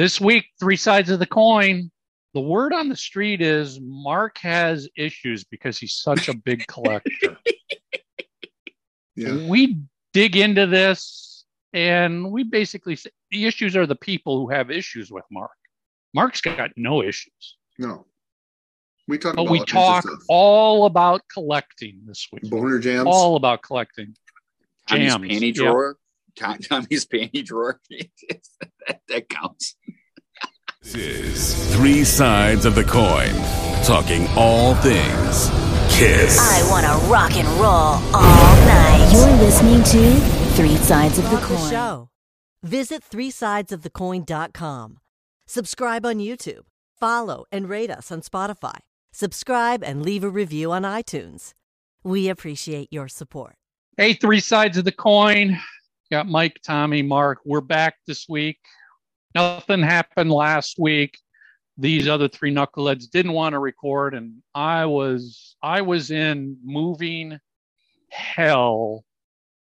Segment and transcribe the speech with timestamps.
[0.00, 1.90] This week, three sides of the coin.
[2.32, 7.36] The word on the street is Mark has issues because he's such a big collector.
[9.14, 9.46] Yeah.
[9.46, 9.76] We
[10.14, 11.44] dig into this
[11.74, 15.50] and we basically say the issues are the people who have issues with Mark.
[16.14, 17.58] Mark's got no issues.
[17.78, 18.06] No.
[19.06, 22.48] We talk But about we all talk all about collecting this week.
[22.48, 23.06] boner jams.
[23.06, 24.16] All about collecting.
[24.88, 25.62] Jams, panty yeah.
[25.62, 25.98] drawer.
[26.40, 27.80] Tom- Tommy's panty drawer.
[27.90, 29.76] that, that counts.
[30.82, 33.34] This is Three Sides of the Coin,
[33.84, 35.50] talking all things
[35.90, 36.38] Kiss.
[36.40, 39.10] I want to rock and roll all night.
[39.12, 40.20] You're listening to
[40.56, 41.70] Three Sides of the Love the Coin.
[41.70, 42.08] show.
[42.62, 44.98] Visit threesidesofthecoin.com.
[45.46, 46.62] Subscribe on YouTube.
[46.98, 48.78] Follow and rate us on Spotify.
[49.12, 51.52] Subscribe and leave a review on iTunes.
[52.02, 53.56] We appreciate your support.
[53.98, 55.58] Hey, three sides of the coin.
[56.10, 57.38] Got Mike, Tommy, Mark.
[57.44, 58.58] We're back this week.
[59.36, 61.16] Nothing happened last week.
[61.78, 67.38] These other three knuckleheads didn't want to record, and I was I was in moving
[68.10, 69.04] hell.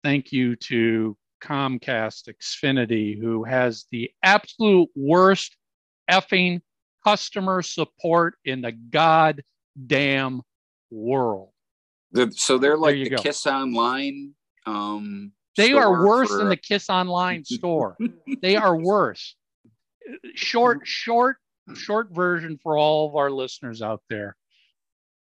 [0.02, 5.56] Thank you to Comcast Xfinity, who has the absolute worst
[6.10, 6.60] effing
[7.04, 10.42] customer support in the goddamn
[10.90, 11.48] world.
[12.12, 13.16] The, so they're like the go.
[13.16, 14.34] Kiss Online.
[14.66, 17.96] Um, They are worse for- than the Kiss Online store.
[18.42, 19.36] they are worse.
[20.34, 21.36] Short, short,
[21.74, 24.36] short version for all of our listeners out there.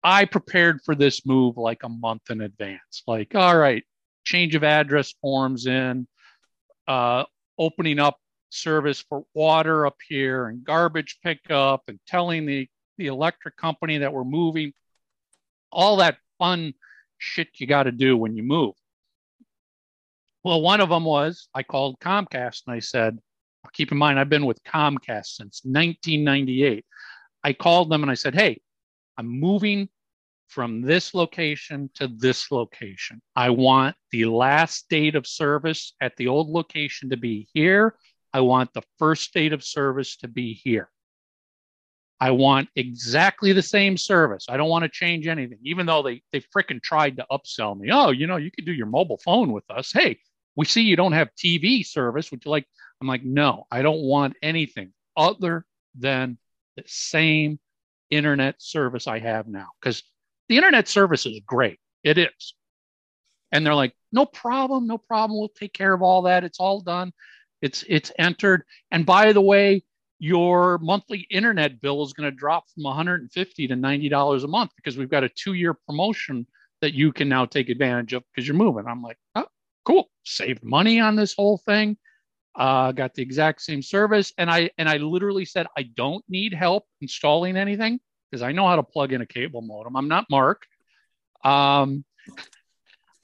[0.04, 3.04] I prepared for this move like a month in advance.
[3.06, 3.84] Like, all right,
[4.24, 6.08] change of address forms in,
[6.88, 7.26] uh,
[7.58, 8.18] opening up
[8.50, 14.14] service for water up here and garbage pickup and telling the, the electric company that
[14.14, 14.72] we're moving,
[15.72, 16.74] all that fun
[17.18, 18.74] shit you got to do when you move.
[20.50, 23.20] Well, one of them was I called Comcast and I said,
[23.72, 26.84] keep in mind, I've been with Comcast since 1998.
[27.44, 28.60] I called them and I said, hey,
[29.16, 29.90] I'm moving
[30.48, 33.22] from this location to this location.
[33.36, 37.96] I want the last date of service at the old location to be here.
[38.34, 40.90] I want the first date of service to be here.
[42.20, 44.48] I want exactly the same service.
[44.50, 47.90] I don't want to change anything, even though they they frickin' tried to upsell me.
[47.92, 49.92] Oh, you know, you could do your mobile phone with us.
[49.94, 50.18] Hey,
[50.60, 52.32] we see you don't have TV service.
[52.32, 52.68] Would you like?
[53.00, 55.66] I'm like, no, I don't want anything other
[55.98, 56.38] than
[56.76, 57.62] the same
[58.10, 59.68] internet service I have now.
[59.80, 60.04] Because
[60.50, 61.80] the internet service is great.
[62.04, 62.56] It is.
[63.54, 65.40] And they're like, no problem, no problem.
[65.40, 66.44] We'll take care of all that.
[66.44, 67.14] It's all done.
[67.62, 68.64] It's it's entered.
[68.92, 69.86] And by the way,
[70.20, 74.72] your monthly internet bill is going to drop from 150 to 90 dollars a month
[74.76, 76.46] because we've got a two-year promotion
[76.82, 78.88] that you can now take advantage of because you're moving.
[78.88, 79.46] I'm like, oh,
[79.86, 80.10] cool.
[80.24, 81.98] Saved money on this whole thing.
[82.56, 86.54] Uh, got the exact same service, and I and I literally said I don't need
[86.54, 89.96] help installing anything because I know how to plug in a cable modem.
[89.96, 90.66] I'm not Mark.
[91.44, 92.04] Um,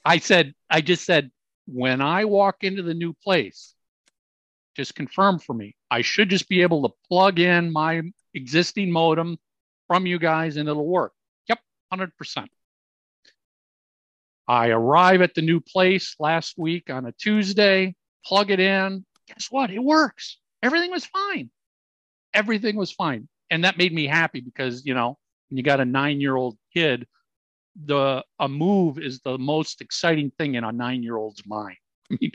[0.04, 1.30] I said I just said
[1.66, 3.74] when I walk into the new place,
[4.76, 5.74] just confirm for me.
[5.90, 8.02] I should just be able to plug in my
[8.34, 9.38] existing modem
[9.88, 11.12] from you guys and it'll work.
[11.48, 11.60] Yep,
[11.92, 12.46] 100%.
[14.48, 19.04] I arrive at the new place last week on a Tuesday, plug it in.
[19.28, 19.70] Guess what?
[19.70, 20.38] It works.
[20.62, 21.50] Everything was fine.
[22.32, 23.28] Everything was fine.
[23.50, 25.18] And that made me happy because, you know,
[25.48, 27.06] when you got a nine year old kid,
[27.84, 31.76] the a move is the most exciting thing in a nine year old's mind.
[32.10, 32.32] I mean,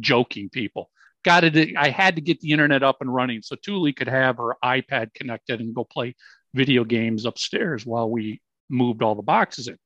[0.00, 0.90] joking people
[1.24, 1.76] got it.
[1.76, 5.12] I had to get the internet up and running so Thule could have her iPad
[5.14, 6.14] connected and go play
[6.54, 9.78] video games upstairs while we moved all the boxes in.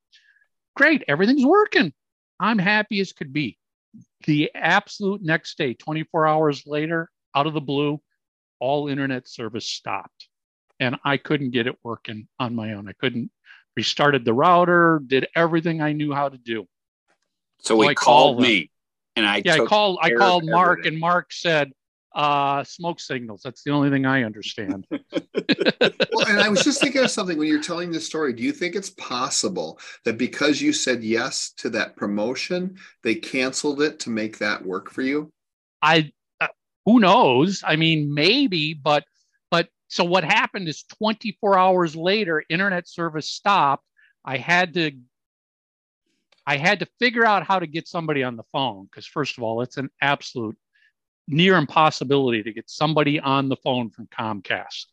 [0.77, 1.93] Great, everything's working.
[2.41, 3.59] I'm happy as could be.
[4.27, 8.01] The absolute next day, 24 hours later, out of the blue,
[8.59, 10.29] all internet service stopped.
[10.81, 12.89] And I couldn't get it working on my own.
[12.89, 13.31] I couldn't
[13.77, 16.67] restarted the router, did everything I knew how to do.
[17.61, 18.71] So he I called called me,
[19.17, 20.95] and I Yeah, I called I called Mark everything.
[20.95, 21.73] and Mark said,
[22.15, 23.43] uh, smoke signals.
[23.43, 24.87] That's the only thing I understand.
[26.13, 28.33] Well, and I was just thinking of something when you're telling this story.
[28.33, 33.83] Do you think it's possible that because you said yes to that promotion, they canceled
[33.83, 35.33] it to make that work for you?
[35.83, 36.49] I uh,
[36.87, 37.63] who knows?
[37.67, 39.05] I mean, maybe, but
[39.51, 43.85] but so what happened is 24 hours later, internet service stopped.
[44.25, 44.93] I had to
[46.47, 49.43] I had to figure out how to get somebody on the phone because first of
[49.43, 50.57] all, it's an absolute
[51.29, 54.87] near impossibility to get somebody on the phone from Comcast.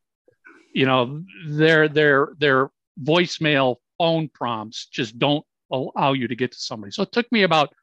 [0.73, 6.59] You know, their their their voicemail phone prompts just don't allow you to get to
[6.59, 6.91] somebody.
[6.91, 7.73] So it took me about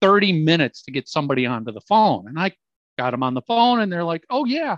[0.00, 2.28] 30 minutes to get somebody onto the phone.
[2.28, 2.52] And I
[2.98, 4.76] got them on the phone and they're like, oh, yeah,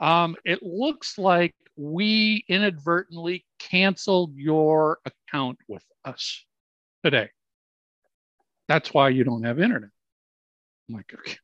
[0.00, 6.44] Um, it looks like we inadvertently canceled your account with us
[7.04, 7.30] today.
[8.68, 9.90] That's why you don't have internet.
[10.88, 11.36] I'm like, okay,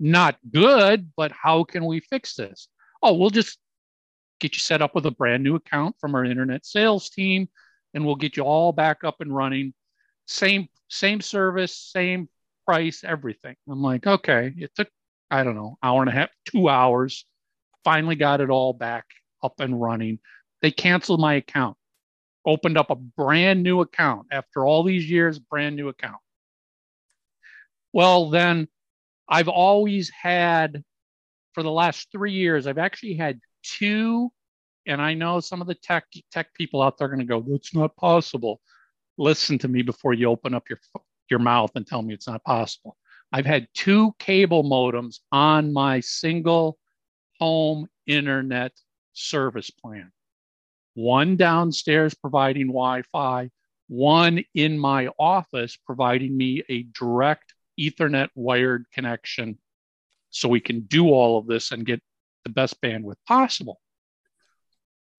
[0.00, 2.68] not good, but how can we fix this?
[3.02, 3.58] Oh, we'll just
[4.40, 7.48] get you set up with a brand new account from our internet sales team,
[7.94, 9.74] and we'll get you all back up and running.
[10.26, 12.28] Same, same service, same
[12.66, 13.56] price, everything.
[13.68, 14.88] I'm like, okay, it took,
[15.30, 17.24] I don't know, hour and a half, two hours.
[17.84, 19.06] Finally got it all back
[19.42, 20.18] up and running.
[20.60, 21.76] They canceled my account,
[22.44, 26.20] opened up a brand new account after all these years, brand new account.
[27.92, 28.68] Well, then
[29.28, 30.82] I've always had,
[31.52, 34.32] for the last three years, I've actually had two,
[34.86, 37.40] and I know some of the tech tech people out there are going to go,
[37.40, 38.60] "That's not possible."
[39.18, 40.78] Listen to me before you open up your
[41.30, 42.96] your mouth and tell me it's not possible.
[43.32, 46.78] I've had two cable modems on my single
[47.38, 48.72] home internet
[49.12, 50.10] service plan.
[50.94, 53.50] One downstairs providing Wi Fi,
[53.88, 59.58] one in my office providing me a direct Ethernet wired connection
[60.30, 62.02] so we can do all of this and get
[62.44, 63.80] the best bandwidth possible.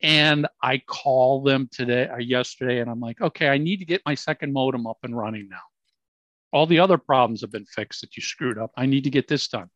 [0.01, 3.85] And I call them today or uh, yesterday and I'm like, okay, I need to
[3.85, 5.57] get my second modem up and running now.
[6.53, 8.71] All the other problems have been fixed that you screwed up.
[8.77, 9.69] I need to get this done.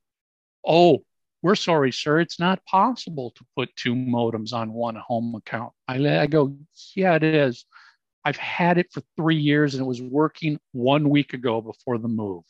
[0.66, 1.04] Oh,
[1.42, 2.22] we're sorry, sir.
[2.22, 5.74] It's not possible to put two modems on one home account.
[5.90, 6.56] I, I go,
[6.96, 7.66] yeah, it is.
[8.24, 12.08] I've had it for three years and it was working one week ago before the
[12.08, 12.44] move.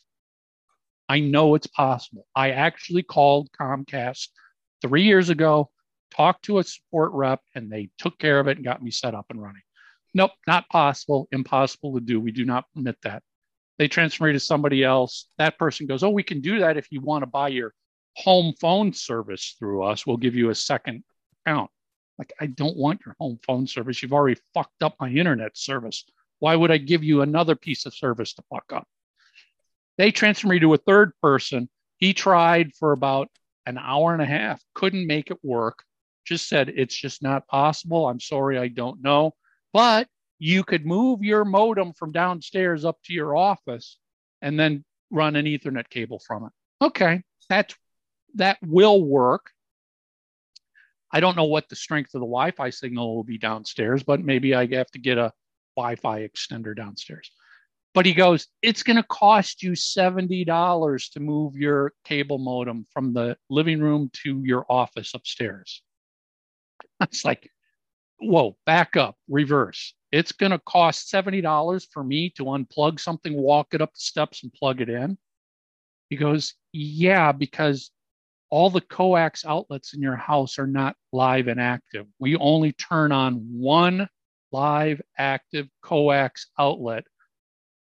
[1.10, 2.26] I know it's possible.
[2.36, 4.28] I actually called Comcast
[4.82, 5.70] three years ago,
[6.16, 9.16] talked to a support rep, and they took care of it and got me set
[9.16, 9.62] up and running.
[10.14, 12.20] Nope, not possible, impossible to do.
[12.20, 13.24] We do not permit that.
[13.80, 15.28] They transfer me to somebody else.
[15.38, 17.74] That person goes, Oh, we can do that if you want to buy your
[18.16, 20.06] home phone service through us.
[20.06, 21.04] We'll give you a second
[21.46, 21.72] account.
[22.20, 24.04] Like, I don't want your home phone service.
[24.04, 26.06] You've already fucked up my internet service.
[26.40, 28.88] Why would I give you another piece of service to fuck up?
[29.98, 31.70] They transferred me to a third person.
[31.98, 33.30] He tried for about
[33.66, 35.84] an hour and a half, couldn't make it work,
[36.26, 38.08] just said, It's just not possible.
[38.08, 39.34] I'm sorry, I don't know.
[39.72, 40.08] But
[40.40, 43.98] you could move your modem from downstairs up to your office
[44.42, 46.52] and then run an Ethernet cable from it.
[46.86, 47.76] Okay, that's
[48.36, 49.52] that will work.
[51.12, 54.56] I don't know what the strength of the Wi-Fi signal will be downstairs, but maybe
[54.56, 55.32] I have to get a
[55.78, 57.32] Wi-Fi extender downstairs.
[57.94, 63.14] But he goes, it's going to cost you $70 to move your cable modem from
[63.14, 65.82] the living room to your office upstairs.
[67.02, 67.50] It's like,
[68.20, 69.94] whoa, back up, reverse.
[70.12, 74.44] It's going to cost $70 for me to unplug something, walk it up the steps,
[74.44, 75.18] and plug it in.
[76.10, 77.92] He goes, yeah, because
[78.50, 82.06] all the coax outlets in your house are not live and active.
[82.20, 84.08] We only turn on one
[84.52, 87.04] live active coax outlet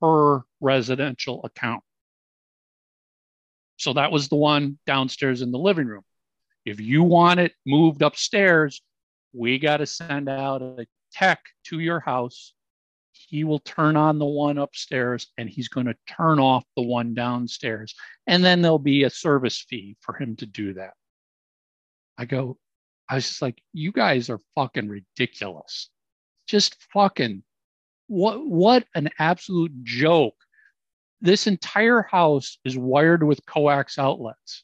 [0.01, 1.83] per residential account.
[3.77, 6.03] So that was the one downstairs in the living room.
[6.65, 8.81] If you want it moved upstairs,
[9.33, 12.53] we got to send out a tech to your house.
[13.13, 17.13] He will turn on the one upstairs and he's going to turn off the one
[17.13, 17.95] downstairs.
[18.27, 20.93] And then there'll be a service fee for him to do that.
[22.17, 22.57] I go,
[23.09, 25.89] I was just like, you guys are fucking ridiculous.
[26.47, 27.43] Just fucking
[28.09, 30.35] what what an absolute joke.
[31.21, 34.63] This entire house is wired with coax outlets.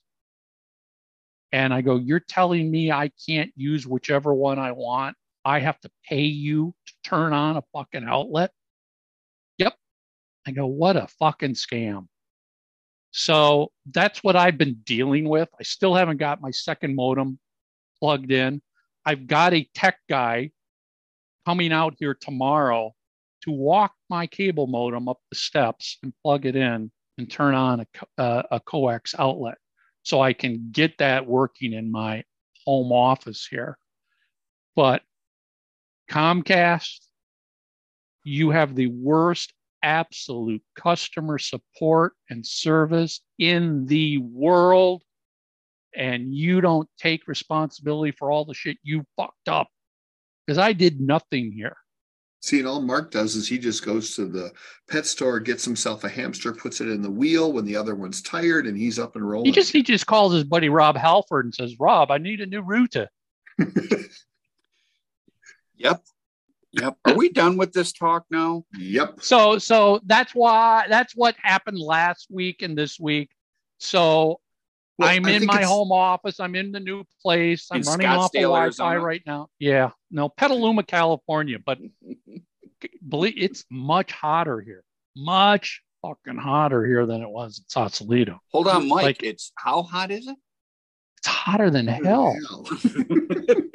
[1.52, 5.16] And I go, You're telling me I can't use whichever one I want?
[5.46, 8.52] I have to pay you to turn on a fucking outlet?
[9.60, 9.76] Yep.
[10.48, 12.08] I go, What a fucking scam.
[13.12, 15.50] So that's what I've been dealing with.
[15.58, 17.38] I still haven't got my second modem
[18.00, 18.62] plugged in.
[19.06, 20.52] I've got a tech guy
[21.46, 22.94] coming out here tomorrow
[23.46, 27.82] to walk my cable modem up the steps and plug it in and turn on
[27.82, 29.58] a, uh, a coax outlet
[30.04, 32.24] so I can get that working in my
[32.66, 33.78] home office here.
[34.76, 35.02] But
[36.10, 37.00] Comcast,
[38.24, 45.04] you have the worst absolute customer support and service in the world.
[45.96, 49.70] And you don't take responsibility for all the shit you fucked up
[50.46, 51.78] because I did nothing here.
[52.46, 54.52] See, and all Mark does is he just goes to the
[54.88, 58.22] pet store, gets himself a hamster, puts it in the wheel when the other one's
[58.22, 59.48] tired, and he's up and rolling.
[59.48, 62.46] He just he just calls his buddy Rob Halford and says, "Rob, I need a
[62.46, 63.10] new router."
[65.76, 66.04] yep,
[66.72, 66.98] yep.
[67.04, 68.64] Are we done with this talk now?
[68.78, 69.24] Yep.
[69.24, 73.32] So so that's why that's what happened last week and this week.
[73.80, 74.40] So
[74.98, 76.40] Well, I'm I in my home office.
[76.40, 77.68] I'm in the new place.
[77.72, 79.00] I'm In running off of Scottsdale, Wi-Fi Arizona?
[79.02, 79.48] right now.
[79.60, 81.80] Yeah, no, Petaluma, California, but
[83.10, 84.84] believe it's much hotter here.
[85.18, 88.40] Much fucking hotter here than it was in Sausalito.
[88.52, 89.04] Hold on, Mike.
[89.04, 90.38] Like- it's how hot is it?
[91.18, 92.36] It's hotter than hell.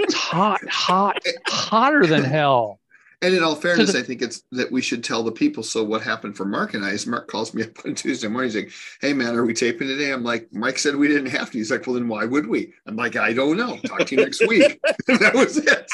[0.03, 2.81] It's hot, hot, hotter than hell.
[3.23, 5.63] And in all fairness, I think it's that we should tell the people.
[5.63, 8.51] So what happened for Mark and I is Mark calls me up on Tuesday morning.
[8.51, 11.51] He's like, "Hey man, are we taping today?" I'm like, "Mike said we didn't have
[11.51, 13.77] to." He's like, "Well, then why would we?" I'm like, "I don't know.
[13.85, 15.91] Talk to you next week." that was it.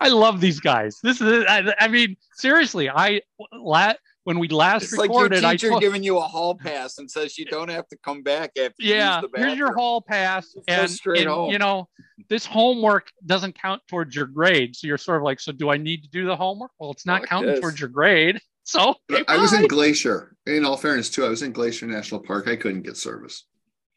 [0.00, 1.00] I love these guys.
[1.02, 3.22] This is, I, I mean, seriously, I
[3.52, 3.94] la,
[4.24, 6.98] when we last It's like your recorded, I teacher told, giving you a hall pass
[6.98, 9.74] and says you don't have to come back after you yeah, use the here's your
[9.74, 11.50] hall pass, Go and, straight and, home.
[11.50, 11.88] you know
[12.28, 14.74] this homework doesn't count towards your grade.
[14.76, 16.70] So you're sort of like, so do I need to do the homework?
[16.78, 17.60] Well, it's not Fuck counting this.
[17.60, 18.40] towards your grade.
[18.66, 19.66] So okay, I was in.
[19.66, 20.34] Glacier.
[20.46, 22.48] In all fairness, too, I was in Glacier National Park.
[22.48, 23.44] I couldn't get service.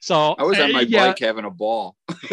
[0.02, 1.96] so I was on uh, my yeah, bike having a ball.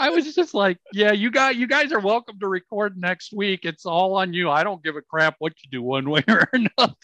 [0.00, 3.60] I was just like, yeah, you got you guys are welcome to record next week.
[3.64, 4.50] It's all on you.
[4.50, 6.94] I don't give a crap what you do one way or another.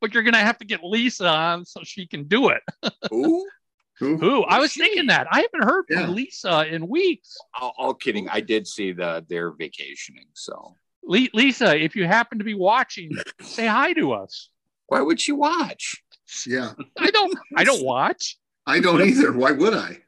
[0.00, 2.62] But you're gonna have to get Lisa on so she can do it.
[3.12, 3.46] Ooh,
[3.98, 4.16] Who?
[4.18, 4.42] Who?
[4.44, 5.26] I was thinking that.
[5.30, 6.08] I haven't heard from Yeah.
[6.08, 7.36] Lisa in weeks.
[7.60, 8.28] all, all kidding.
[8.28, 10.26] I did see the they're vacationing.
[10.32, 13.10] So Le- Lisa, if you happen to be watching,
[13.42, 14.48] say hi to us.
[14.86, 16.02] why would she watch?
[16.46, 17.38] Yeah, I don't.
[17.56, 18.38] I don't watch.
[18.66, 19.32] I don't either.
[19.32, 19.98] Why would I?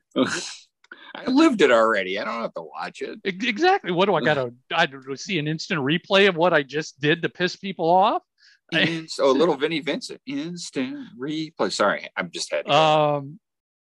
[1.15, 2.19] I lived it already.
[2.19, 3.21] I don't have to watch it.
[3.25, 3.93] Exactly.
[3.93, 4.53] What do I got to?
[4.75, 8.23] I see an instant replay of what I just did to piss people off.
[8.73, 11.71] And so little Vinnie Vincent instant replay.
[11.71, 12.67] Sorry, I'm just had.
[12.69, 13.39] Um.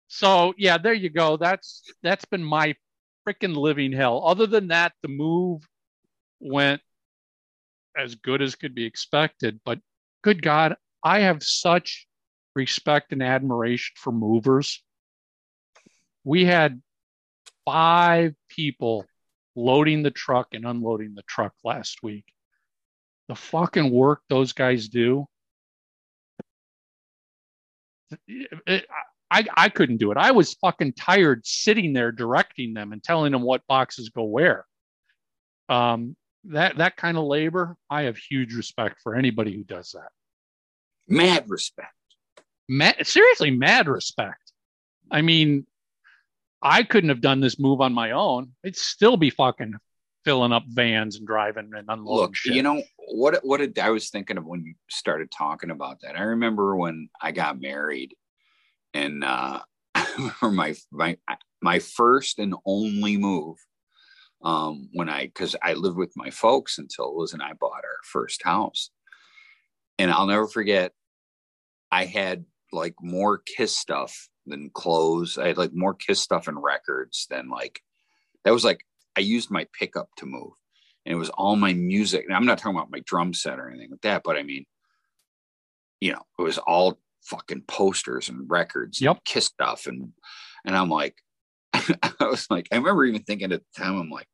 [0.07, 1.37] So yeah, there you go.
[1.37, 2.75] That's that's been my
[3.27, 4.23] freaking living hell.
[4.25, 5.61] Other than that, the move
[6.39, 6.81] went
[7.95, 9.59] as good as could be expected.
[9.65, 9.79] But
[10.23, 12.07] good God, I have such
[12.55, 14.81] respect and admiration for movers.
[16.23, 16.81] We had
[17.65, 19.05] five people
[19.55, 22.25] loading the truck and unloading the truck last week.
[23.27, 25.25] The fucking work those guys do.
[28.27, 28.87] It-
[29.31, 30.17] I, I couldn't do it.
[30.17, 34.65] I was fucking tired sitting there directing them and telling them what boxes go where.
[35.69, 40.09] Um, that that kind of labor, I have huge respect for anybody who does that.
[41.07, 41.93] Mad respect.
[42.67, 44.51] Mad, seriously, mad respect.
[45.11, 45.67] I mean,
[46.61, 48.51] I couldn't have done this move on my own.
[48.65, 49.75] I'd still be fucking
[50.25, 52.53] filling up vans and driving and unloading Look, shit.
[52.53, 53.39] you know what?
[53.43, 56.17] What did I was thinking of when you started talking about that?
[56.17, 58.15] I remember when I got married,
[58.93, 59.59] and uh,
[60.39, 61.17] for my my
[61.61, 63.57] my first and only move,
[64.43, 67.99] um, when I because I lived with my folks until Liz and I bought our
[68.03, 68.91] first house,
[69.97, 70.91] and I'll never forget.
[71.91, 75.37] I had like more Kiss stuff than clothes.
[75.37, 77.81] I had like more Kiss stuff and records than like
[78.43, 78.85] that was like
[79.17, 80.53] I used my pickup to move
[81.05, 82.25] and it was all my music.
[82.25, 84.65] And I'm not talking about my drum set or anything like that, but I mean,
[86.01, 89.15] you know, it was all fucking posters and records, Yep.
[89.15, 90.13] and Kiss stuff, and
[90.65, 91.15] and I'm like,
[91.73, 94.27] I was like, I remember even thinking at the time, I'm like,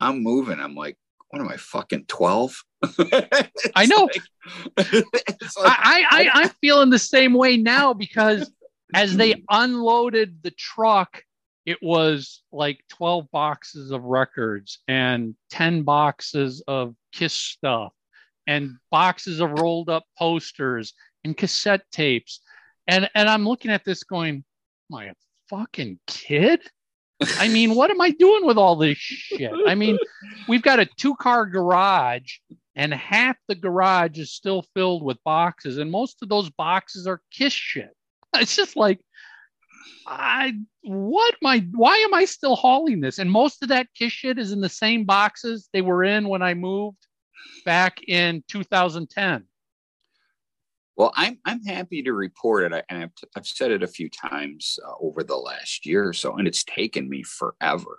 [0.00, 0.60] I'm moving.
[0.60, 0.96] I'm like,
[1.28, 2.62] what am I fucking twelve?
[3.74, 4.08] I know.
[4.76, 8.50] it's like, I, I, I I'm feeling the same way now because
[8.92, 11.22] as they unloaded the truck,
[11.64, 17.92] it was like 12 boxes of records and 10 boxes of Kiss stuff
[18.46, 20.92] and boxes of rolled up posters
[21.24, 22.40] and cassette tapes.
[22.86, 24.44] And and I'm looking at this going,
[24.90, 25.12] my
[25.48, 26.60] fucking kid?
[27.38, 29.52] I mean, what am I doing with all this shit?
[29.66, 29.98] I mean,
[30.48, 32.38] we've got a two car garage
[32.76, 37.22] and half the garage is still filled with boxes and most of those boxes are
[37.30, 37.94] kiss shit
[38.40, 39.00] it's just like
[40.06, 44.38] i what my why am i still hauling this and most of that kiss shit
[44.38, 47.06] is in the same boxes they were in when i moved
[47.64, 49.44] back in 2010
[50.96, 54.78] Well, I'm I'm happy to report it, and I've, I've said it a few times
[54.86, 57.98] uh, over the last year or so, and it's taken me forever.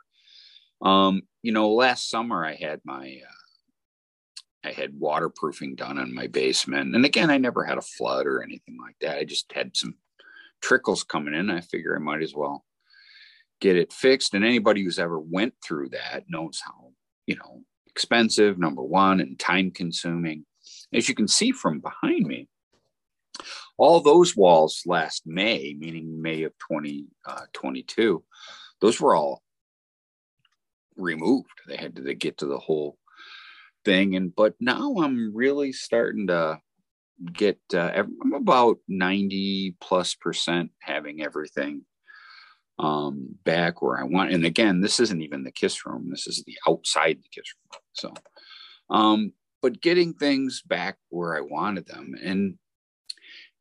[0.82, 6.28] Um, you know, last summer I had my uh, I had waterproofing done on my
[6.28, 9.18] basement, and again, I never had a flood or anything like that.
[9.18, 9.96] I just had some
[10.66, 11.52] trickles coming in.
[11.52, 12.66] I figure I might as well
[13.62, 14.34] get it fixed.
[14.34, 16.92] And anybody who's ever went through that knows how
[17.28, 20.46] you know expensive, number one, and time consuming.
[20.92, 22.48] As you can see from behind me,
[23.78, 28.20] all those walls last May, meaning May of 2022, uh,
[28.82, 29.44] those were all
[30.98, 31.62] removed.
[31.68, 32.98] They had to they get to the whole
[33.84, 34.16] thing.
[34.16, 36.60] And but now I'm really starting to
[37.34, 41.84] get uh, I'm about 90 plus percent having everything
[42.78, 44.32] um back where I want.
[44.32, 46.10] And again, this isn't even the kiss room.
[46.10, 47.82] This is the outside the kiss room.
[47.94, 48.14] So
[48.90, 52.16] um but getting things back where I wanted them.
[52.22, 52.58] And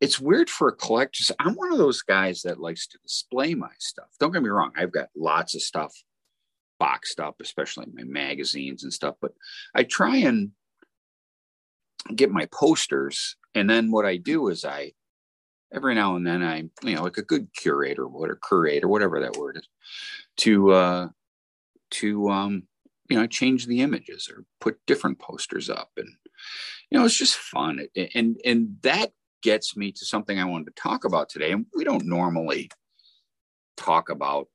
[0.01, 1.33] it's weird for a collector.
[1.39, 4.09] I'm one of those guys that likes to display my stuff.
[4.19, 5.93] Don't get me wrong, I've got lots of stuff
[6.79, 9.31] boxed up, especially my magazines and stuff, but
[9.73, 10.51] I try and
[12.13, 13.35] get my posters.
[13.55, 14.91] And then what I do is I
[15.73, 19.37] every now and then I, you know, like a good curator, whatever curator, whatever that
[19.37, 19.67] word is,
[20.37, 21.07] to uh
[21.91, 22.63] to um,
[23.09, 25.91] you know, change the images or put different posters up.
[25.97, 26.09] And
[26.89, 27.87] you know, it's just fun.
[28.13, 31.51] And and that gets me to something I wanted to talk about today.
[31.51, 32.69] And we don't normally
[33.77, 34.47] talk about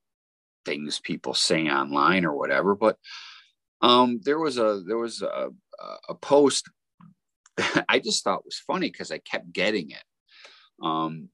[0.64, 2.98] things people say online or whatever, but
[3.80, 5.48] um, there was a there was a,
[6.08, 6.68] a post
[7.88, 10.04] I just thought was funny because I kept getting it.
[10.82, 11.28] Um,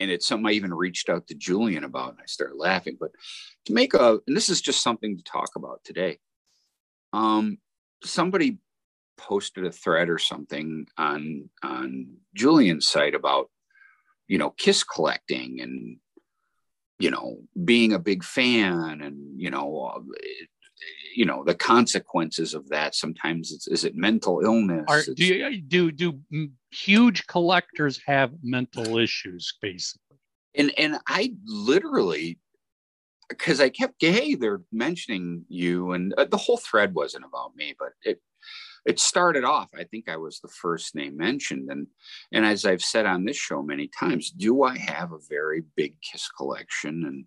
[0.00, 2.96] and it's something I even reached out to Julian about, and I started laughing.
[2.98, 3.10] But
[3.66, 6.18] to make a, and this is just something to talk about today.
[7.12, 7.58] Um,
[8.04, 8.58] somebody
[9.16, 13.50] posted a thread or something on on Julian's site about,
[14.28, 15.96] you know, kiss collecting and,
[17.00, 20.00] you know, being a big fan, and you know, uh,
[21.14, 24.84] you know the consequences of that sometimes it's is it mental illness?
[24.88, 26.20] Are, do you, do do
[26.70, 30.18] huge collectors have mental issues basically?
[30.54, 32.38] And and i literally
[33.28, 37.74] because i kept hey they're mentioning you and uh, the whole thread wasn't about me
[37.78, 38.20] but it
[38.86, 41.86] it started off i think i was the first name mentioned and
[42.32, 45.94] and as i've said on this show many times do i have a very big
[46.00, 47.26] kiss collection and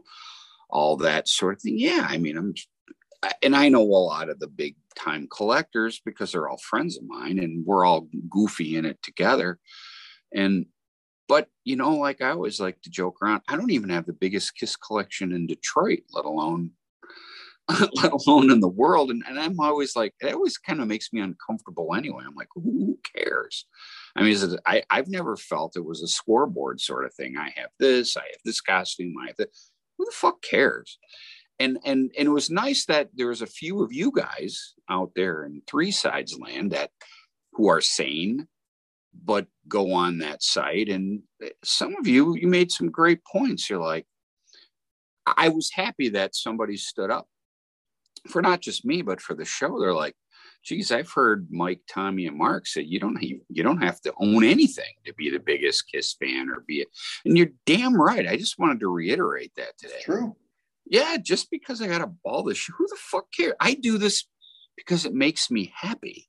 [0.70, 1.78] all that sort of thing?
[1.78, 2.54] Yeah i mean i'm
[3.42, 7.04] and I know a lot of the big time collectors because they're all friends of
[7.04, 9.60] mine and we're all goofy in it together.
[10.34, 10.66] And,
[11.28, 14.14] but you know, like I always like to joke around, I don't even have the
[14.14, 16.72] biggest Kiss collection in Detroit, let alone,
[17.94, 19.12] let alone in the world.
[19.12, 22.24] And, and I'm always like, it always kind of makes me uncomfortable anyway.
[22.26, 23.66] I'm like, who cares?
[24.16, 27.38] I mean, it, I, I've never felt it was a scoreboard sort of thing.
[27.38, 29.72] I have this, I have this costume, I have this.
[29.98, 30.98] Who the fuck cares?
[31.62, 35.12] And and and it was nice that there was a few of you guys out
[35.16, 36.90] there in three sides land that
[37.54, 38.48] who are sane
[39.14, 43.70] but go on that site and eh, some of you you made some great points.
[43.70, 44.06] You're like
[45.38, 47.28] i was happy that somebody stood up
[48.28, 49.80] for not just me but for the show.
[49.80, 50.16] They're like
[50.64, 54.44] geez i've heard mike tommy and mark say you don't you don't have to own
[54.44, 56.88] anything to be the biggest kiss fan or be it.
[57.26, 58.28] And you're damn right.
[58.28, 60.02] I just wanted to reiterate that today.
[60.04, 60.36] True.
[60.92, 63.54] Yeah, just because I got a ball this year, who the fuck cares?
[63.62, 64.26] I do this
[64.76, 66.28] because it makes me happy.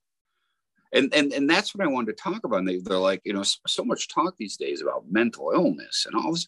[0.93, 2.59] And, and and that's what I wanted to talk about.
[2.59, 6.15] And they, they're like, you know, so, much talk these days about mental illness and
[6.15, 6.47] all this.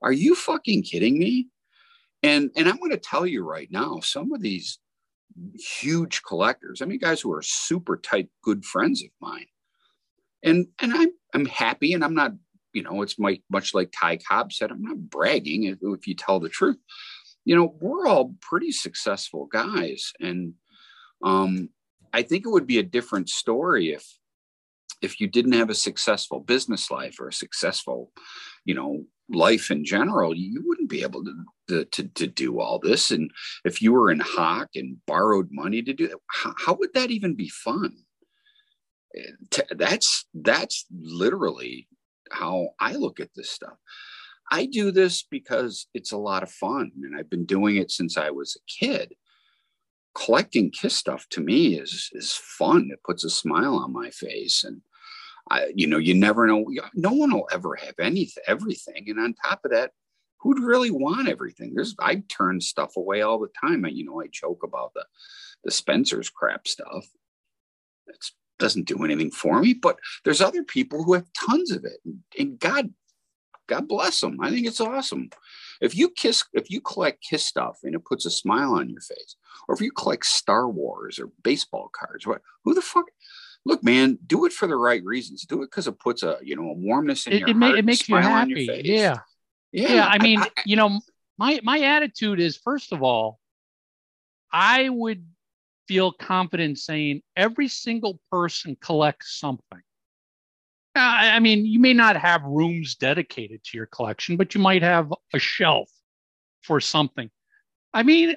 [0.00, 1.48] Are you fucking kidding me?
[2.22, 4.78] And and I'm going to tell you right now, some of these
[5.54, 9.46] huge collectors, I mean, guys who are super tight, good friends of mine,
[10.42, 12.32] and and I'm I'm happy, and I'm not,
[12.72, 16.14] you know, it's my, much like Ty Cobb said, I'm not bragging if, if you
[16.14, 16.78] tell the truth
[17.50, 20.12] you know, we're all pretty successful guys.
[20.20, 20.54] And
[21.24, 21.70] um,
[22.12, 24.06] I think it would be a different story if
[25.02, 28.12] if you didn't have a successful business life or a successful,
[28.64, 31.24] you know, life in general, you wouldn't be able
[31.68, 33.10] to, to, to, do all this.
[33.10, 33.32] And
[33.64, 37.10] if you were in hock and borrowed money to do it, how, how would that
[37.10, 37.96] even be fun?
[39.76, 41.88] That's that's literally
[42.30, 43.76] how I look at this stuff.
[44.50, 48.16] I do this because it's a lot of fun and I've been doing it since
[48.16, 49.14] I was a kid.
[50.14, 52.90] Collecting Kiss stuff to me is is fun.
[52.92, 54.82] It puts a smile on my face and
[55.50, 56.66] I, you know, you never know.
[56.94, 59.08] No one will ever have anything, everything.
[59.08, 59.92] And on top of that,
[60.38, 61.74] who'd really want everything?
[61.74, 63.84] There's, I turn stuff away all the time.
[63.84, 65.04] I, you know, I joke about the,
[65.64, 67.06] the Spencer's crap stuff.
[68.06, 68.16] It
[68.58, 72.00] doesn't do anything for me, but there's other people who have tons of it.
[72.38, 72.92] And God
[73.70, 74.38] God bless them.
[74.40, 75.30] I think it's awesome.
[75.80, 79.00] If you kiss, if you collect kiss stuff and it puts a smile on your
[79.00, 79.36] face,
[79.68, 82.42] or if you collect Star Wars or baseball cards, what?
[82.64, 83.06] Who the fuck?
[83.64, 85.46] Look, man, do it for the right reasons.
[85.46, 87.78] Do it because it puts a you know a warmness in it, your it, heart.
[87.78, 88.82] it makes you happy.
[88.84, 89.18] Yeah.
[89.70, 90.06] yeah, yeah.
[90.06, 91.00] I mean, I, I, you know,
[91.38, 93.38] my my attitude is first of all,
[94.52, 95.24] I would
[95.86, 99.82] feel confident saying every single person collects something.
[100.96, 104.82] Uh, I mean, you may not have rooms dedicated to your collection, but you might
[104.82, 105.88] have a shelf
[106.62, 107.30] for something.
[107.94, 108.34] I mean,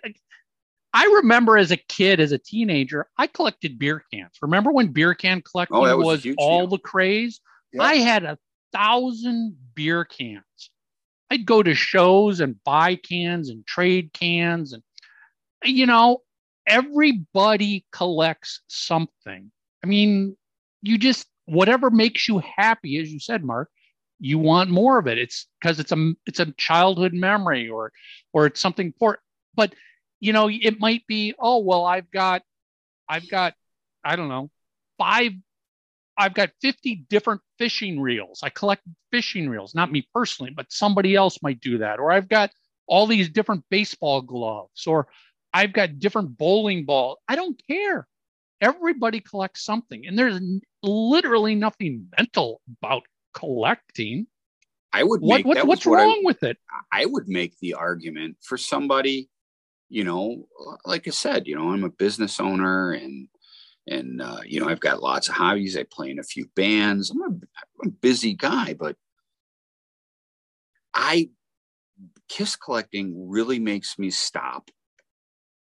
[0.94, 4.34] I remember as a kid, as a teenager, I collected beer cans.
[4.42, 6.68] Remember when beer can oh, collecting Oh, was was, all deal.
[6.68, 7.42] the craze?
[7.72, 7.82] Yeah.
[7.82, 8.38] I had a
[8.72, 10.44] thousand beer cans.
[11.32, 14.74] I'd go to shows and buy cans and trade cans.
[14.74, 14.84] And,
[15.64, 16.20] you know,
[16.68, 19.52] everybody collects something.
[19.84, 20.38] I mean,
[20.84, 23.70] you just, whatever makes you happy, as you said, Mark,
[24.20, 25.18] you want more of it.
[25.18, 27.92] It's because it's a, it's a childhood memory or,
[28.32, 29.24] or it's something important.
[29.56, 29.74] But,
[30.20, 32.42] you know, it might be, oh, well, I've got,
[33.10, 33.54] I've got,
[34.04, 34.50] I don't know,
[34.98, 35.34] five
[36.18, 38.42] I've got 50 different fishing reels.
[38.44, 42.00] I collect fishing reels, not me personally, but somebody else might do that.
[42.00, 42.52] Or I've got
[42.88, 45.08] all these different baseball gloves, or
[45.54, 47.18] I've got different bowling balls.
[47.28, 48.08] I don't care.
[48.64, 50.40] Everybody collects something, and there's
[50.82, 54.28] literally nothing mental about collecting.
[54.94, 56.58] I would What, make what what's what I- wrong with it?
[56.92, 59.30] I would make the argument for somebody,
[59.90, 60.48] you know,
[60.86, 63.28] like I said, you know, I'm a business owner and
[63.86, 65.76] and uh, you know I've got lots of hobbies.
[65.76, 67.10] I play in a few bands.
[67.12, 68.96] I'm a, I'm a busy guy, but
[70.94, 71.32] I
[72.30, 74.72] kiss collecting really makes me stop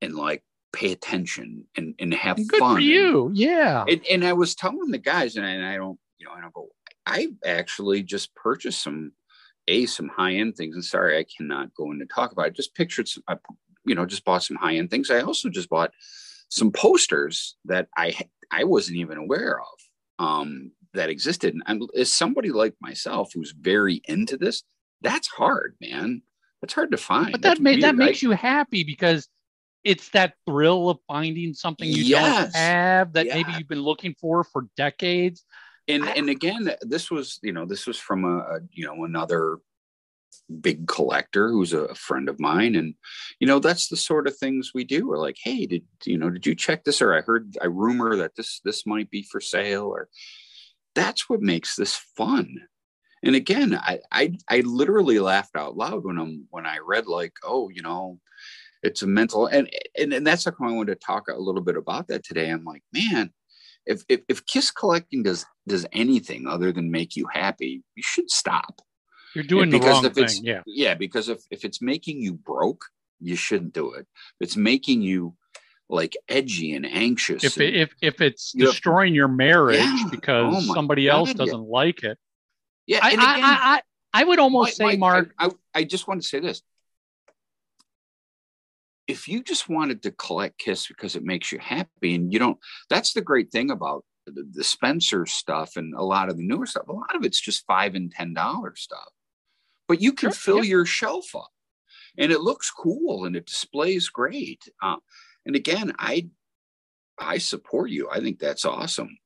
[0.02, 2.76] and like pay attention and and have Good fun.
[2.76, 3.31] for you.
[3.35, 3.85] Yeah.
[3.88, 6.40] And, and I was telling the guys, and I, and I don't, you know, I
[6.40, 6.68] don't go.
[7.07, 9.12] I actually just purchased some,
[9.66, 10.74] a some high end things.
[10.74, 12.48] And sorry, I cannot go into talk about.
[12.48, 12.57] it.
[12.57, 13.37] just pictured some, I,
[13.87, 15.11] you know, just bought some high end things.
[15.11, 15.92] I also just bought
[16.50, 18.14] some posters that I
[18.50, 21.54] I wasn't even aware of um, that existed.
[21.54, 24.62] And I'm, as somebody like myself who's very into this,
[25.00, 26.22] that's hard, man.
[26.61, 27.33] That's hard to find.
[27.33, 28.02] but That's that ma- that weird.
[28.02, 29.28] I- makes you happy because
[29.84, 32.52] it's that thrill of finding something you Yes.
[32.52, 35.44] don't have that maybe you've been looking for for decades.
[35.86, 39.04] and I- and again this was you know this was from a, a you know
[39.04, 39.58] another
[40.60, 42.74] big collector who's a friend of mine.
[42.74, 42.94] And
[43.40, 45.06] you know that's the sort of things we do.
[45.08, 47.00] We're like hey did you know did you check this?
[47.02, 49.84] Or i heard i rumor that this this might be for sale.
[49.86, 50.08] Or
[50.94, 52.62] that's what makes this fun.
[53.22, 57.32] And again i i, I literally laughed out loud when i'm when i read like
[57.44, 58.20] oh you know
[58.82, 61.60] it's a mental and and, and that's how come i wanted to talk a little
[61.62, 63.30] bit about that today i'm like man
[63.86, 68.30] if, if if kiss collecting does does anything other than make you happy you should
[68.30, 68.80] stop
[69.34, 70.44] You're doing the because wrong if thing.
[70.44, 70.62] Yeah.
[70.66, 72.84] yeah because if if it's making you broke
[73.20, 75.34] you shouldn't do it if it's making you
[75.90, 80.02] like edgy and anxious If it, if if it's You have- destroying your marriage Yeah.
[80.06, 81.44] Oh because Oh somebody else God, yeah.
[81.46, 82.18] doesn't like it,
[82.86, 83.82] yeah I, and I, again, I, I
[84.20, 86.62] I would almost Mike- say, Mike, Mark, I, I just want to say this
[89.08, 92.58] if you just wanted to collect kiss because it makes you happy and you don't
[92.90, 96.66] that's the great thing about the, the spencer stuff and a lot of the newer
[96.66, 96.86] stuff.
[96.88, 99.08] A lot of it's just five and ten dollar stuff
[99.88, 100.70] but you can Sure, fill yeah.
[100.70, 101.50] your shelf up
[102.18, 104.68] and it looks cool and it displays great.
[104.82, 104.96] Uh,
[105.46, 106.28] and again i
[107.18, 108.08] i support you.
[108.12, 109.16] I think that's awesome.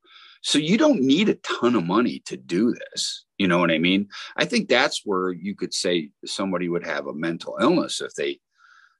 [0.44, 3.24] So you don't need a ton of money to do this.
[3.38, 4.08] You know what i mean?
[4.36, 8.38] I think that's where you could say somebody would have a mental illness if they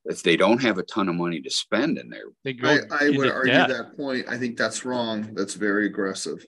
[0.05, 2.69] if they don't have a ton of money to spend and they're they go.
[2.69, 3.69] I, I would argue debt.
[3.69, 4.27] that point.
[4.29, 5.31] I think that's wrong.
[5.35, 6.45] That's very aggressive.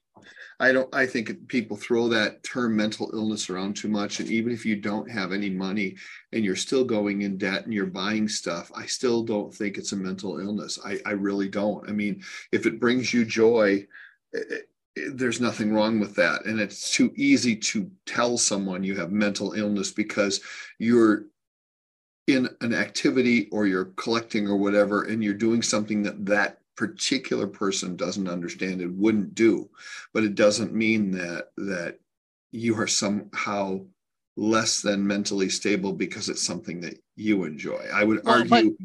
[0.61, 4.21] I don't, I think people throw that term mental illness around too much.
[4.21, 5.97] And even if you don't have any money
[6.33, 9.93] and you're still going in debt and you're buying stuff, I still don't think it's
[9.93, 10.79] a mental illness.
[10.85, 11.89] I, I really don't.
[11.89, 13.85] I mean, if it brings you joy,
[14.35, 16.45] eh, eh, there's nothing wrong with that.
[16.45, 20.41] And it's too easy to tell someone you have mental illness because
[20.79, 21.25] you're
[22.27, 27.47] in an activity or you're collecting or whatever, and you're doing something that that particular
[27.47, 29.69] person doesn't understand and wouldn't do.
[30.13, 31.99] But it doesn't mean that that
[32.51, 33.81] you are somehow
[34.37, 37.87] less than mentally stable because it's something that you enjoy.
[37.93, 38.77] I would Well, but- argue,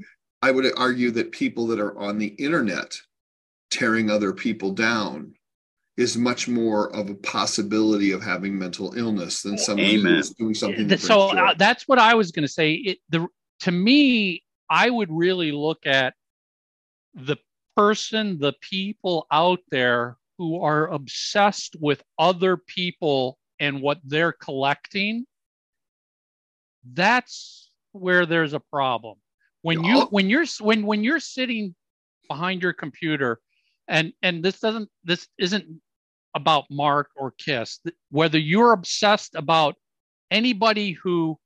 [0.41, 2.99] I would argue that people that are on the internet
[3.71, 5.34] tearing other people down
[5.99, 10.15] is much more of a possibility of having mental illness than somebody Amen.
[10.15, 10.88] who's doing something.
[10.88, 12.71] Th- that so uh, that's what I was going to say.
[12.71, 13.27] It the
[13.62, 16.13] to me, I would really look at
[17.13, 17.35] the
[17.75, 25.25] person, the people out there who are obsessed with other people and what they're collecting.
[26.93, 29.17] That's where there's a problem.
[29.63, 31.75] When you when you're when when you're sitting
[32.29, 33.41] behind your computer,
[33.89, 35.65] and and this doesn't this isn't
[36.39, 37.80] about Mark or Kiss.
[38.10, 39.75] Whether you're obsessed about
[40.32, 41.38] anybody who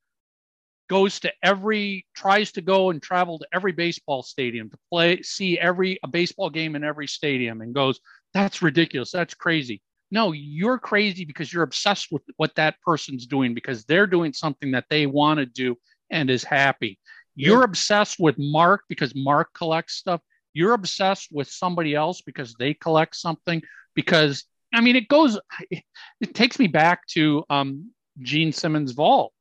[0.90, 5.58] goes to every tries to go and travel to every baseball stadium to play see
[5.58, 8.00] every a baseball game in every stadium and goes
[8.34, 13.54] that's ridiculous that's crazy no you're crazy because you're obsessed with what that person's doing
[13.54, 15.76] because they're doing something that they want to do
[16.12, 17.00] and is happy
[17.36, 17.64] You're Yeah.
[17.72, 20.22] obsessed with Mark because Mark collects stuff.
[20.54, 23.62] You're obsessed with somebody else because they collect something.
[23.96, 25.40] Because I mean, it goes.
[25.70, 29.34] It takes me back to um, Gene Simmons' vault.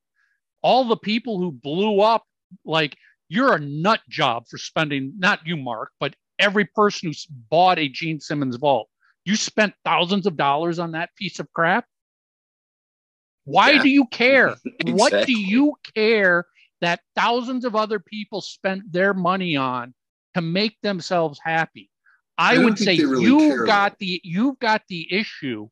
[0.62, 2.24] All the people who blew up,
[2.64, 2.96] like
[3.28, 5.14] you're a nut job for spending.
[5.18, 8.88] Not you, Mark, but every person who's bought a Gene Simmons vault.
[9.24, 11.86] You spent thousands of dollars on that piece of crap.
[13.44, 13.82] Why Yeah.
[13.82, 14.54] do you care?
[14.86, 16.46] What do you care
[16.80, 19.94] that thousands of other people spent their money on
[20.34, 21.88] to make themselves happy?
[22.38, 25.68] I, I would say really you've got the you've got the issue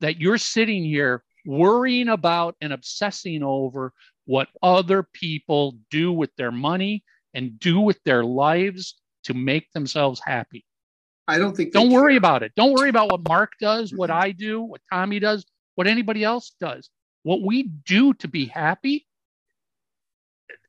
[0.00, 3.92] that you're sitting here worrying about and obsessing over
[4.24, 7.02] what other people do with their money
[7.34, 10.64] and do with their lives to make themselves happy.
[11.26, 11.72] I don't think.
[11.72, 12.18] Don't worry care.
[12.18, 12.52] about it.
[12.56, 15.44] Don't worry about what Mark does, what I do, what Tommy does,
[15.74, 16.88] what anybody else does.
[17.22, 19.06] What we do to be happy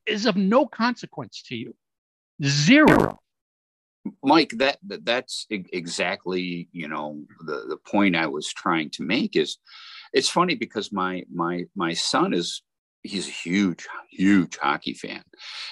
[0.05, 1.75] is of no consequence to you.
[2.43, 3.19] Zero.
[4.23, 9.35] Mike, that, that that's exactly you know the the point I was trying to make
[9.35, 9.57] is
[10.13, 12.61] it's funny because my my my son is
[13.03, 15.23] he's a huge huge hockey fan.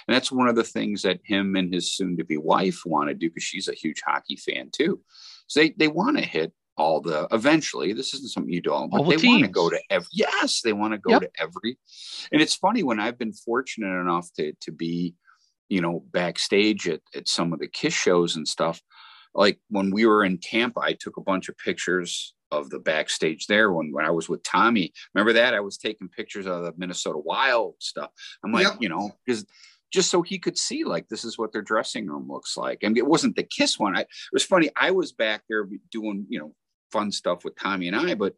[0.07, 3.09] And that's one of the things that him and his soon to be wife want
[3.09, 5.01] to do because she's a huge hockey fan too.
[5.47, 8.87] So they they want to hit all the eventually this isn't something you do all
[8.87, 11.21] but All the they want to go to every yes they want to go Yep.
[11.21, 11.77] to every
[12.31, 15.15] and it's funny when i've been fortunate enough to to be
[15.69, 18.81] you know backstage at, at some of the kiss shows and stuff
[19.35, 23.45] like when we were in tampa i took a bunch of pictures of the backstage
[23.47, 24.93] there when, when i was with tommy.
[25.13, 25.53] Remember that?
[25.53, 28.09] I was taking pictures of the minnesota wild stuff.
[28.43, 28.77] I'm like Yep.
[28.79, 29.45] you know because
[29.91, 32.83] just so he could see like this is what their dressing room looks like.
[32.83, 33.97] And it wasn't the kiss one.
[33.97, 36.53] I, it was funny i was back there doing you know
[36.91, 38.33] fun stuff with tommy and i but